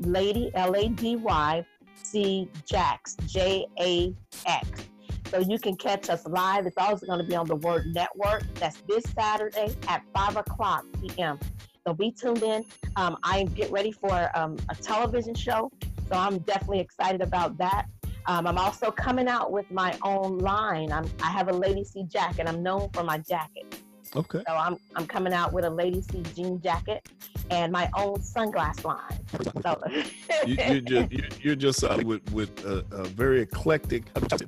Lady 0.00 0.50
L 0.54 0.76
A 0.76 0.88
D 0.90 1.16
Y 1.16 1.64
C 1.94 2.48
Jax, 2.66 3.16
J 3.26 3.66
A 3.80 4.14
X. 4.46 4.91
So 5.32 5.38
you 5.38 5.58
can 5.58 5.76
catch 5.76 6.10
us 6.10 6.26
live. 6.26 6.66
It's 6.66 6.76
also 6.76 7.06
going 7.06 7.18
to 7.18 7.24
be 7.24 7.34
on 7.34 7.46
the 7.46 7.56
Word 7.56 7.86
Network. 7.94 8.42
That's 8.56 8.82
this 8.82 9.02
Saturday 9.18 9.74
at 9.88 10.02
5 10.14 10.36
o'clock 10.36 10.84
p.m. 11.00 11.38
So 11.86 11.94
be 11.94 12.12
tuned 12.12 12.42
in. 12.42 12.66
Um, 12.96 13.16
I 13.24 13.44
get 13.44 13.70
ready 13.72 13.92
for 13.92 14.30
um, 14.34 14.58
a 14.68 14.74
television 14.74 15.34
show, 15.34 15.72
so 16.10 16.18
I'm 16.18 16.36
definitely 16.40 16.80
excited 16.80 17.22
about 17.22 17.56
that. 17.56 17.86
Um, 18.26 18.46
I'm 18.46 18.58
also 18.58 18.90
coming 18.90 19.26
out 19.26 19.50
with 19.50 19.70
my 19.70 19.96
own 20.02 20.36
line. 20.36 20.92
I'm, 20.92 21.10
I 21.22 21.30
have 21.30 21.48
a 21.48 21.52
Lady 21.52 21.82
C 21.82 22.04
jacket. 22.04 22.46
I'm 22.46 22.62
known 22.62 22.90
for 22.92 23.02
my 23.02 23.16
jacket. 23.16 23.81
Okay. 24.16 24.42
So 24.46 24.54
I'm, 24.54 24.76
I'm 24.96 25.06
coming 25.06 25.32
out 25.32 25.52
with 25.52 25.64
a 25.64 25.70
Lady 25.70 26.02
C 26.02 26.22
jean 26.34 26.60
jacket 26.60 27.08
and 27.50 27.72
my 27.72 27.90
own 27.96 28.16
sunglass 28.16 28.84
line. 28.84 29.18
So, 29.62 29.80
you, 30.46 30.56
you're 30.56 30.80
just 30.80 31.12
you're, 31.12 31.28
you're 31.40 31.56
just 31.56 31.84
uh, 31.84 32.00
with 32.04 32.30
with 32.32 32.64
a, 32.64 32.84
a 32.92 33.04
very 33.04 33.40
eclectic, 33.40 34.04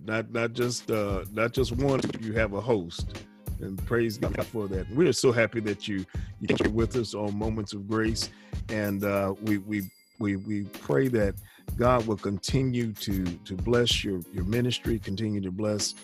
not 0.06 0.30
not 0.32 0.52
just 0.52 0.90
uh, 0.90 1.24
not 1.32 1.52
just 1.52 1.72
one. 1.72 2.00
You 2.20 2.32
have 2.34 2.54
a 2.54 2.60
host, 2.60 3.24
and 3.60 3.84
praise 3.86 4.18
God 4.18 4.46
for 4.46 4.68
that. 4.68 4.90
We're 4.90 5.12
so 5.12 5.32
happy 5.32 5.60
that 5.60 5.88
you 5.88 6.04
you're 6.40 6.70
with 6.70 6.96
us 6.96 7.14
on 7.14 7.36
Moments 7.36 7.72
of 7.72 7.88
Grace, 7.88 8.30
and 8.68 9.04
uh, 9.04 9.34
we 9.42 9.58
we 9.58 9.90
we 10.18 10.36
we 10.36 10.64
pray 10.64 11.08
that 11.08 11.34
God 11.76 12.06
will 12.06 12.16
continue 12.16 12.92
to 12.92 13.24
to 13.24 13.54
bless 13.54 14.04
your 14.04 14.20
your 14.32 14.44
ministry, 14.44 14.98
continue 14.98 15.40
to 15.40 15.50
bless 15.50 15.94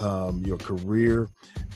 um, 0.00 0.42
your 0.44 0.58
career, 0.58 1.28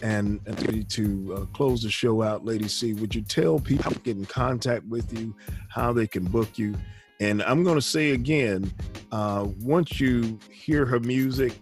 and, 0.03 0.41
and 0.47 0.91
to 0.91 1.35
uh, 1.35 1.45
close 1.47 1.83
the 1.83 1.91
show 1.91 2.23
out, 2.23 2.45
Lady 2.45 2.69
C. 2.69 2.93
Would 2.95 3.15
you 3.15 3.23
tell 3.23 3.59
people 3.59 3.85
how 3.85 3.91
to 3.91 3.99
get 4.01 4.17
in 4.17 4.25
contact 4.25 4.85
with 4.87 5.17
you, 5.19 5.35
how 5.69 5.93
they 5.93 6.07
can 6.07 6.25
book 6.25 6.59
you? 6.59 6.75
And 7.21 7.43
I'm 7.43 7.63
going 7.63 7.77
to 7.77 7.83
say 7.83 8.11
again, 8.11 8.73
uh, 9.13 9.47
once 9.61 10.01
you 10.01 10.39
hear 10.51 10.85
her 10.87 10.99
music 10.99 11.53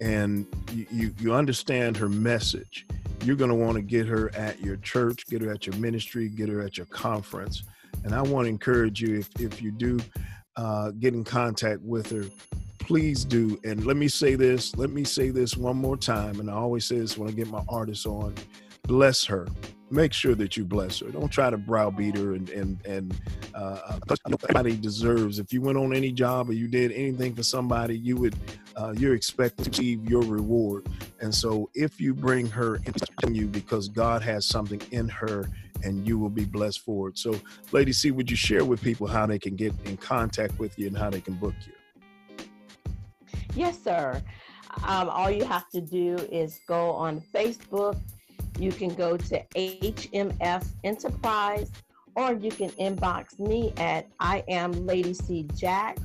and 0.00 0.46
you, 0.72 0.86
you, 0.90 1.14
you 1.20 1.34
understand 1.34 1.96
her 1.96 2.08
message, 2.08 2.86
you're 3.22 3.36
going 3.36 3.50
to 3.50 3.56
want 3.56 3.76
to 3.76 3.82
get 3.82 4.06
her 4.06 4.34
at 4.34 4.60
your 4.60 4.76
church, 4.76 5.26
get 5.26 5.40
her 5.42 5.52
at 5.52 5.66
your 5.66 5.76
ministry, 5.76 6.28
get 6.28 6.48
her 6.48 6.62
at 6.62 6.76
your 6.76 6.86
conference. 6.86 7.62
And 8.02 8.14
I 8.14 8.22
want 8.22 8.46
to 8.46 8.48
encourage 8.48 9.00
you, 9.00 9.18
if, 9.20 9.30
if 9.38 9.62
you 9.62 9.70
do 9.70 10.00
uh, 10.56 10.90
get 10.92 11.14
in 11.14 11.24
contact 11.24 11.80
with 11.82 12.10
her, 12.10 12.24
please 12.78 13.24
do. 13.24 13.58
And 13.64 13.86
let 13.86 13.96
me 13.96 14.08
say 14.08 14.34
this, 14.34 14.76
let 14.76 14.90
me 14.90 15.04
say 15.04 15.30
this 15.30 15.56
one 15.56 15.76
more 15.76 15.96
time. 15.96 16.40
And 16.40 16.50
I 16.50 16.54
always 16.54 16.84
say 16.84 16.98
this 16.98 17.16
when 17.16 17.28
I 17.28 17.32
get 17.32 17.48
my 17.48 17.62
artists 17.68 18.06
on 18.06 18.34
bless 18.86 19.24
her. 19.24 19.46
Make 19.94 20.12
sure 20.12 20.34
that 20.34 20.56
you 20.56 20.64
bless 20.64 20.98
her. 20.98 21.10
Don't 21.10 21.28
try 21.28 21.50
to 21.50 21.56
browbeat 21.56 22.16
her 22.16 22.34
and 22.34 22.50
and 22.50 22.84
and 22.84 23.14
uh, 23.54 23.98
uh, 24.10 24.16
nobody 24.26 24.76
deserves. 24.76 25.38
If 25.38 25.52
you 25.52 25.62
went 25.62 25.78
on 25.78 25.94
any 25.94 26.10
job 26.10 26.50
or 26.50 26.52
you 26.52 26.66
did 26.66 26.90
anything 26.90 27.32
for 27.32 27.44
somebody, 27.44 27.96
you 27.96 28.16
would 28.16 28.34
uh, 28.74 28.92
you're 28.96 29.14
expected 29.14 29.64
to 29.64 29.70
receive 29.70 30.04
your 30.10 30.22
reward. 30.22 30.88
And 31.20 31.32
so, 31.32 31.70
if 31.74 32.00
you 32.00 32.12
bring 32.12 32.48
her 32.48 32.80
in 33.22 33.36
you 33.36 33.46
because 33.46 33.88
God 33.88 34.20
has 34.22 34.46
something 34.46 34.82
in 34.90 35.08
her, 35.10 35.48
and 35.84 36.04
you 36.08 36.18
will 36.18 36.28
be 36.28 36.44
blessed 36.44 36.80
for 36.80 37.10
it. 37.10 37.18
So, 37.18 37.38
Lady 37.70 37.92
C, 37.92 38.10
would 38.10 38.28
you 38.28 38.36
share 38.36 38.64
with 38.64 38.82
people 38.82 39.06
how 39.06 39.26
they 39.26 39.38
can 39.38 39.54
get 39.54 39.72
in 39.84 39.96
contact 39.96 40.58
with 40.58 40.76
you 40.76 40.88
and 40.88 40.98
how 40.98 41.08
they 41.08 41.20
can 41.20 41.34
book 41.34 41.54
you? 41.66 42.46
Yes, 43.54 43.80
sir. 43.80 44.20
Um, 44.82 45.08
all 45.08 45.30
you 45.30 45.44
have 45.44 45.68
to 45.70 45.80
do 45.80 46.16
is 46.32 46.58
go 46.66 46.90
on 46.90 47.22
Facebook. 47.32 48.00
You 48.58 48.72
can 48.72 48.94
go 48.94 49.16
to 49.16 49.44
HMF 49.56 50.66
Enterprise, 50.84 51.70
or 52.16 52.32
you 52.32 52.50
can 52.50 52.70
inbox 52.70 53.38
me 53.38 53.72
at 53.76 54.06
I 54.20 54.44
am 54.48 54.72
Lady 54.86 55.14
C 55.14 55.46
Jax. 55.54 56.02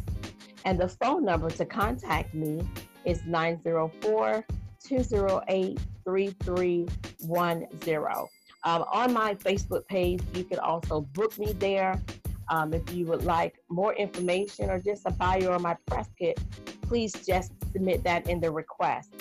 And 0.66 0.80
the 0.80 0.90
phone 0.90 1.24
number 1.24 1.50
to 1.52 1.66
contact 1.66 2.34
me 2.34 2.68
is 3.06 3.24
904 3.26 4.46
208 4.84 5.80
3310. 6.04 8.28
Um, 8.66 8.84
on 8.92 9.14
my 9.14 9.36
Facebook 9.36 9.88
page, 9.88 10.22
you 10.34 10.44
can 10.44 10.60
also 10.60 11.02
book 11.02 11.38
me 11.38 11.54
there. 11.54 12.02
Um, 12.50 12.74
if 12.74 12.92
you 12.92 13.06
would 13.06 13.24
like 13.24 13.60
more 13.70 13.94
information 13.94 14.70
or 14.70 14.80
just 14.80 15.04
a 15.06 15.12
bio 15.12 15.52
or 15.52 15.60
my 15.60 15.78
press 15.86 16.10
kit, 16.18 16.40
please 16.82 17.14
just 17.26 17.54
submit 17.72 18.04
that 18.04 18.28
in 18.28 18.42
the 18.42 18.52
request. 18.52 19.14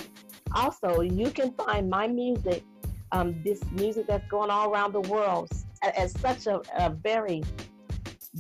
Also, 0.55 1.03
you 1.03 1.31
can 1.31 1.53
find 1.53 1.91
my 1.91 2.09
music, 2.09 2.65
um, 3.13 3.41
this 3.43 3.61
music 3.73 4.07
that's 4.07 4.27
going 4.29 4.51
all 4.51 4.73
around 4.73 4.93
the 4.93 5.01
world 5.03 5.51
at, 5.83 5.97
at 5.97 6.11
such 6.11 6.47
a, 6.47 6.61
a 6.79 6.91
very 6.91 7.43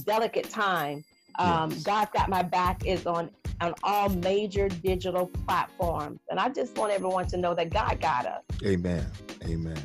delicate 0.04 0.48
time. 0.50 1.04
Um, 1.38 1.70
Yes. 1.70 1.82
God's 1.84 2.10
Got 2.12 2.28
My 2.28 2.42
Back 2.42 2.84
is 2.84 3.06
on, 3.06 3.30
on 3.60 3.74
all 3.84 4.08
major 4.08 4.68
digital 4.68 5.28
platforms. 5.46 6.20
And 6.30 6.40
I 6.40 6.48
just 6.48 6.76
want 6.76 6.92
everyone 6.92 7.26
to 7.28 7.36
know 7.36 7.54
that 7.54 7.70
God 7.70 8.00
got 8.00 8.26
us, 8.26 8.42
Amen. 8.64 9.06
Amen. 9.44 9.78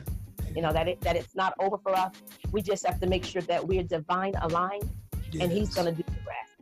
you 0.56 0.62
know, 0.64 0.74
that, 0.74 0.88
it, 0.88 1.02
that 1.02 1.16
it's 1.16 1.36
not 1.36 1.54
over 1.60 1.78
for 1.78 1.96
us. 1.96 2.12
We 2.52 2.62
just 2.62 2.86
have 2.88 3.00
to 3.02 3.08
make 3.08 3.24
sure 3.24 3.44
that 3.44 3.66
we're 3.66 3.84
divine 3.84 4.34
aligned 4.42 4.90
and 5.40 5.52
He's 5.52 5.74
going 5.74 5.86
to 5.88 5.94
do 5.94 6.04
the 6.08 6.12
rest. 6.12 6.53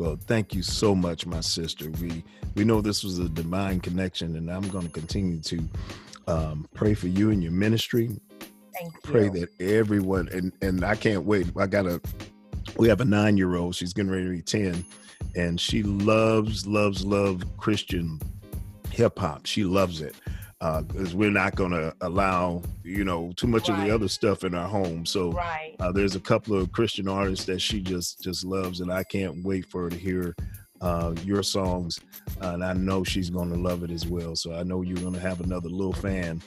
Well, 0.00 0.16
thank 0.16 0.54
you 0.54 0.62
so 0.62 0.94
much, 0.94 1.26
my 1.26 1.40
sister. 1.40 1.90
We 2.00 2.24
we 2.54 2.64
know 2.64 2.80
this 2.80 3.04
was 3.04 3.18
a 3.18 3.28
divine 3.28 3.80
connection, 3.80 4.34
and 4.36 4.50
I'm 4.50 4.66
going 4.68 4.86
to 4.86 4.90
continue 4.90 5.40
to 5.40 5.68
um, 6.26 6.66
pray 6.72 6.94
for 6.94 7.08
you 7.08 7.32
and 7.32 7.42
your 7.42 7.52
ministry. 7.52 8.08
Thank 8.80 8.94
you. 8.94 9.00
Pray 9.02 9.28
that 9.28 9.50
everyone 9.60 10.30
and 10.32 10.54
and 10.62 10.86
I 10.86 10.94
can't 10.94 11.26
wait. 11.26 11.48
I 11.54 11.66
got 11.66 11.84
a 11.84 12.00
we 12.78 12.88
have 12.88 13.02
a 13.02 13.04
nine 13.04 13.36
year 13.36 13.56
old. 13.56 13.74
She's 13.74 13.92
getting 13.92 14.10
ready 14.10 14.24
to 14.24 14.30
be 14.30 14.40
ten, 14.40 14.86
and 15.36 15.60
she 15.60 15.82
loves 15.82 16.66
loves 16.66 17.04
love 17.04 17.42
Christian 17.58 18.18
hip 18.90 19.18
hop. 19.18 19.44
She 19.44 19.64
loves 19.64 20.00
it 20.00 20.14
because 20.60 21.14
uh, 21.14 21.16
we're 21.16 21.30
not 21.30 21.54
going 21.54 21.70
to 21.70 21.94
allow 22.02 22.62
you 22.84 23.02
know 23.02 23.32
too 23.36 23.46
much 23.46 23.68
right. 23.68 23.78
of 23.78 23.84
the 23.84 23.94
other 23.94 24.08
stuff 24.08 24.44
in 24.44 24.54
our 24.54 24.68
home. 24.68 25.06
So 25.06 25.32
right. 25.32 25.74
uh, 25.80 25.90
there's 25.90 26.16
a 26.16 26.20
couple 26.20 26.56
of 26.56 26.70
Christian 26.72 27.08
artists 27.08 27.46
that 27.46 27.60
she 27.60 27.80
just 27.80 28.22
just 28.22 28.44
loves, 28.44 28.80
and 28.80 28.92
I 28.92 29.02
can't 29.04 29.42
wait 29.42 29.66
for 29.66 29.84
her 29.84 29.90
to 29.90 29.96
hear 29.96 30.34
uh, 30.82 31.14
your 31.24 31.42
songs, 31.42 32.00
uh, 32.42 32.50
and 32.50 32.64
I 32.64 32.74
know 32.74 33.04
she's 33.04 33.30
going 33.30 33.50
to 33.50 33.58
love 33.58 33.84
it 33.84 33.90
as 33.90 34.06
well. 34.06 34.36
So 34.36 34.54
I 34.54 34.62
know 34.62 34.82
you're 34.82 34.98
going 34.98 35.14
to 35.14 35.20
have 35.20 35.40
another 35.40 35.68
little 35.68 35.92
fan 35.94 36.42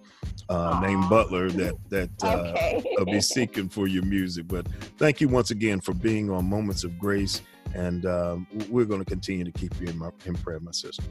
uh, 0.48 0.80
named 0.84 1.10
Butler 1.10 1.50
that 1.50 1.76
that 1.90 2.10
uh, 2.24 2.54
okay. 2.56 2.96
will 2.98 3.06
be 3.06 3.22
seeking 3.22 3.68
for 3.68 3.88
your 3.88 4.04
music. 4.04 4.48
But 4.48 4.68
thank 4.98 5.22
you 5.22 5.28
once 5.28 5.50
again 5.50 5.82
for 5.82 5.96
being 5.96 6.30
on 6.30 6.46
Moments 6.46 6.84
of 6.84 7.00
Grace, 7.00 7.42
and 7.74 8.06
um, 8.06 8.46
we're 8.70 8.86
going 8.86 9.02
to 9.02 9.10
continue 9.10 9.44
to 9.44 9.52
keep 9.52 9.80
you 9.82 9.88
in, 9.88 9.98
my, 9.98 10.12
in 10.26 10.36
prayer, 10.36 10.60
my 10.60 10.72
sister. 10.72 11.04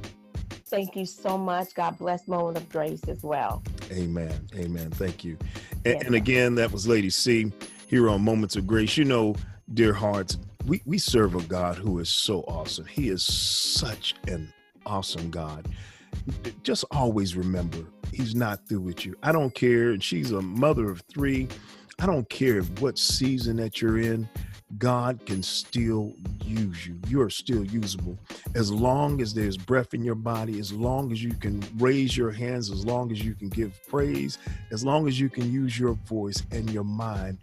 Thank 0.73 0.97
you 0.97 1.05
so 1.05 1.37
much. 1.37 1.75
God 1.75 1.99
bless 1.99 2.27
Moment 2.27 2.57
of 2.57 2.67
Grace 2.71 3.03
as 3.07 3.23
well. 3.23 3.63
Amen. 3.91 4.49
Amen. 4.57 4.91
Thank 4.91 5.23
you. 5.23 5.37
And, 5.85 5.97
yes. 5.97 6.03
and 6.07 6.15
again, 6.15 6.55
that 6.55 6.73
was 6.73 6.89
Lady 6.89 7.11
C 7.11 7.53
here 7.89 8.09
on 8.09 8.23
Moments 8.23 8.57
of 8.57 8.67
Grace. 8.67 8.97
You 8.97 9.05
know, 9.05 9.35
dear 9.75 9.93
hearts, 9.93 10.39
we, 10.65 10.81
we 10.87 10.97
serve 10.97 11.35
a 11.35 11.43
God 11.43 11.77
who 11.77 11.99
is 11.99 12.09
so 12.09 12.41
awesome. 12.49 12.87
He 12.87 13.11
is 13.11 13.23
such 13.23 14.15
an 14.29 14.51
awesome 14.87 15.29
God. 15.29 15.69
Just 16.63 16.87
always 16.91 17.37
remember, 17.37 17.85
He's 18.11 18.35
not 18.35 18.67
through 18.67 18.81
with 18.81 19.05
you. 19.05 19.15
I 19.23 19.31
don't 19.31 19.55
care. 19.55 19.91
And 19.91 20.03
she's 20.03 20.31
a 20.31 20.41
mother 20.41 20.91
of 20.91 21.03
three. 21.13 21.49
I 21.99 22.07
don't 22.07 22.29
care 22.31 22.63
what 22.63 22.99
season 22.99 23.57
that 23.57 23.83
you're 23.83 23.99
in. 23.99 24.27
God 24.79 25.25
can 25.27 25.43
still 25.43 26.15
use 26.45 26.87
you. 26.87 26.99
You 27.09 27.21
are 27.23 27.31
still 27.31 27.65
usable. 27.65 28.19
As 28.55 28.73
long 28.73 29.21
as 29.21 29.35
there's 29.35 29.57
breath 29.57 29.95
in 29.95 30.03
your 30.03 30.15
body, 30.15 30.59
as 30.59 30.73
long 30.73 31.13
as 31.13 31.23
you 31.23 31.35
can 31.35 31.63
raise 31.79 32.17
your 32.17 32.31
hands, 32.31 32.71
as 32.71 32.87
long 32.87 33.13
as 33.13 33.23
you 33.23 33.35
can 33.35 33.49
give 33.49 33.79
praise, 33.89 34.39
as 34.71 34.85
long 34.85 35.09
as 35.09 35.21
you 35.21 35.29
can 35.29 35.53
use 35.53 35.79
your 35.79 35.95
voice 36.07 36.43
and 36.51 36.71
your 36.71 36.85
mind, 36.85 37.39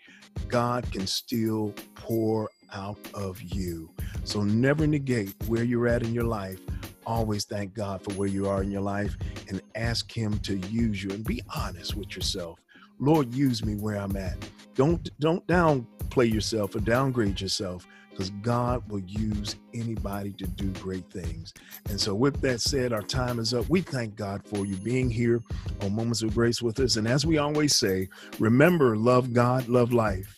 God 0.47 0.91
can 0.91 1.05
still 1.05 1.73
pour 1.95 2.49
out 2.73 2.99
of 3.13 3.41
you. 3.41 3.89
So 4.23 4.43
never 4.43 4.87
negate 4.87 5.35
where 5.47 5.63
you're 5.63 5.87
at 5.87 6.03
in 6.03 6.13
your 6.13 6.23
life. 6.23 6.59
Always 7.05 7.45
thank 7.45 7.73
God 7.73 8.03
for 8.03 8.13
where 8.13 8.27
you 8.27 8.47
are 8.47 8.61
in 8.61 8.71
your 8.71 8.81
life 8.81 9.15
and 9.47 9.61
ask 9.75 10.11
Him 10.11 10.37
to 10.39 10.57
use 10.57 11.03
you 11.03 11.09
and 11.11 11.23
be 11.23 11.41
honest 11.55 11.95
with 11.95 12.15
yourself. 12.15 12.59
Lord, 12.99 13.33
use 13.33 13.63
me 13.63 13.75
where 13.75 13.95
I'm 13.95 14.15
at. 14.17 14.37
Don't 14.75 15.09
don't 15.19 15.45
downplay 15.47 16.31
yourself 16.31 16.75
or 16.75 16.79
downgrade 16.79 17.41
yourself 17.41 17.87
because 18.19 18.31
God 18.41 18.83
will 18.91 18.99
use 18.99 19.55
anybody 19.73 20.33
to 20.33 20.45
do 20.45 20.69
great 20.81 21.09
things. 21.09 21.53
And 21.89 21.99
so, 21.99 22.13
with 22.13 22.41
that 22.41 22.59
said, 22.59 22.91
our 22.91 23.01
time 23.01 23.39
is 23.39 23.53
up. 23.53 23.69
We 23.69 23.81
thank 23.81 24.15
God 24.15 24.43
for 24.45 24.65
you 24.65 24.75
being 24.77 25.09
here 25.09 25.41
on 25.81 25.95
Moments 25.95 26.21
of 26.21 26.33
Grace 26.33 26.61
with 26.61 26.79
us. 26.81 26.97
And 26.97 27.07
as 27.07 27.25
we 27.25 27.37
always 27.37 27.77
say, 27.77 28.09
remember, 28.37 28.97
love 28.97 29.33
God, 29.33 29.69
love 29.69 29.93
life. 29.93 30.37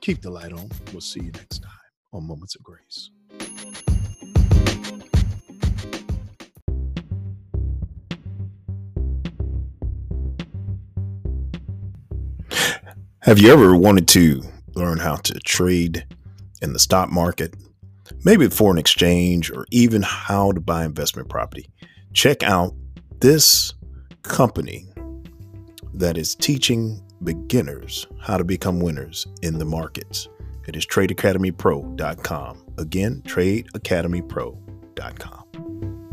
Keep 0.00 0.22
the 0.22 0.30
light 0.30 0.52
on. 0.52 0.70
We'll 0.92 1.00
see 1.00 1.20
you 1.24 1.32
next 1.32 1.60
time 1.60 1.70
on 2.12 2.26
Moments 2.28 2.54
of 2.54 2.62
Grace. 2.62 3.10
Have 13.24 13.38
you 13.38 13.50
ever 13.50 13.74
wanted 13.74 14.06
to 14.08 14.42
learn 14.74 14.98
how 14.98 15.16
to 15.16 15.32
trade 15.40 16.04
in 16.60 16.74
the 16.74 16.78
stock 16.78 17.10
market, 17.10 17.54
maybe 18.22 18.50
foreign 18.50 18.76
exchange, 18.76 19.50
or 19.50 19.64
even 19.70 20.02
how 20.02 20.52
to 20.52 20.60
buy 20.60 20.84
investment 20.84 21.30
property? 21.30 21.70
Check 22.12 22.42
out 22.42 22.74
this 23.20 23.72
company 24.20 24.84
that 25.94 26.18
is 26.18 26.34
teaching 26.34 27.02
beginners 27.22 28.06
how 28.20 28.36
to 28.36 28.44
become 28.44 28.78
winners 28.78 29.26
in 29.40 29.58
the 29.58 29.64
markets. 29.64 30.28
It 30.68 30.76
is 30.76 30.86
tradeacademypro.com. 30.86 32.64
Again, 32.76 33.22
tradeacademypro.com. 33.24 36.03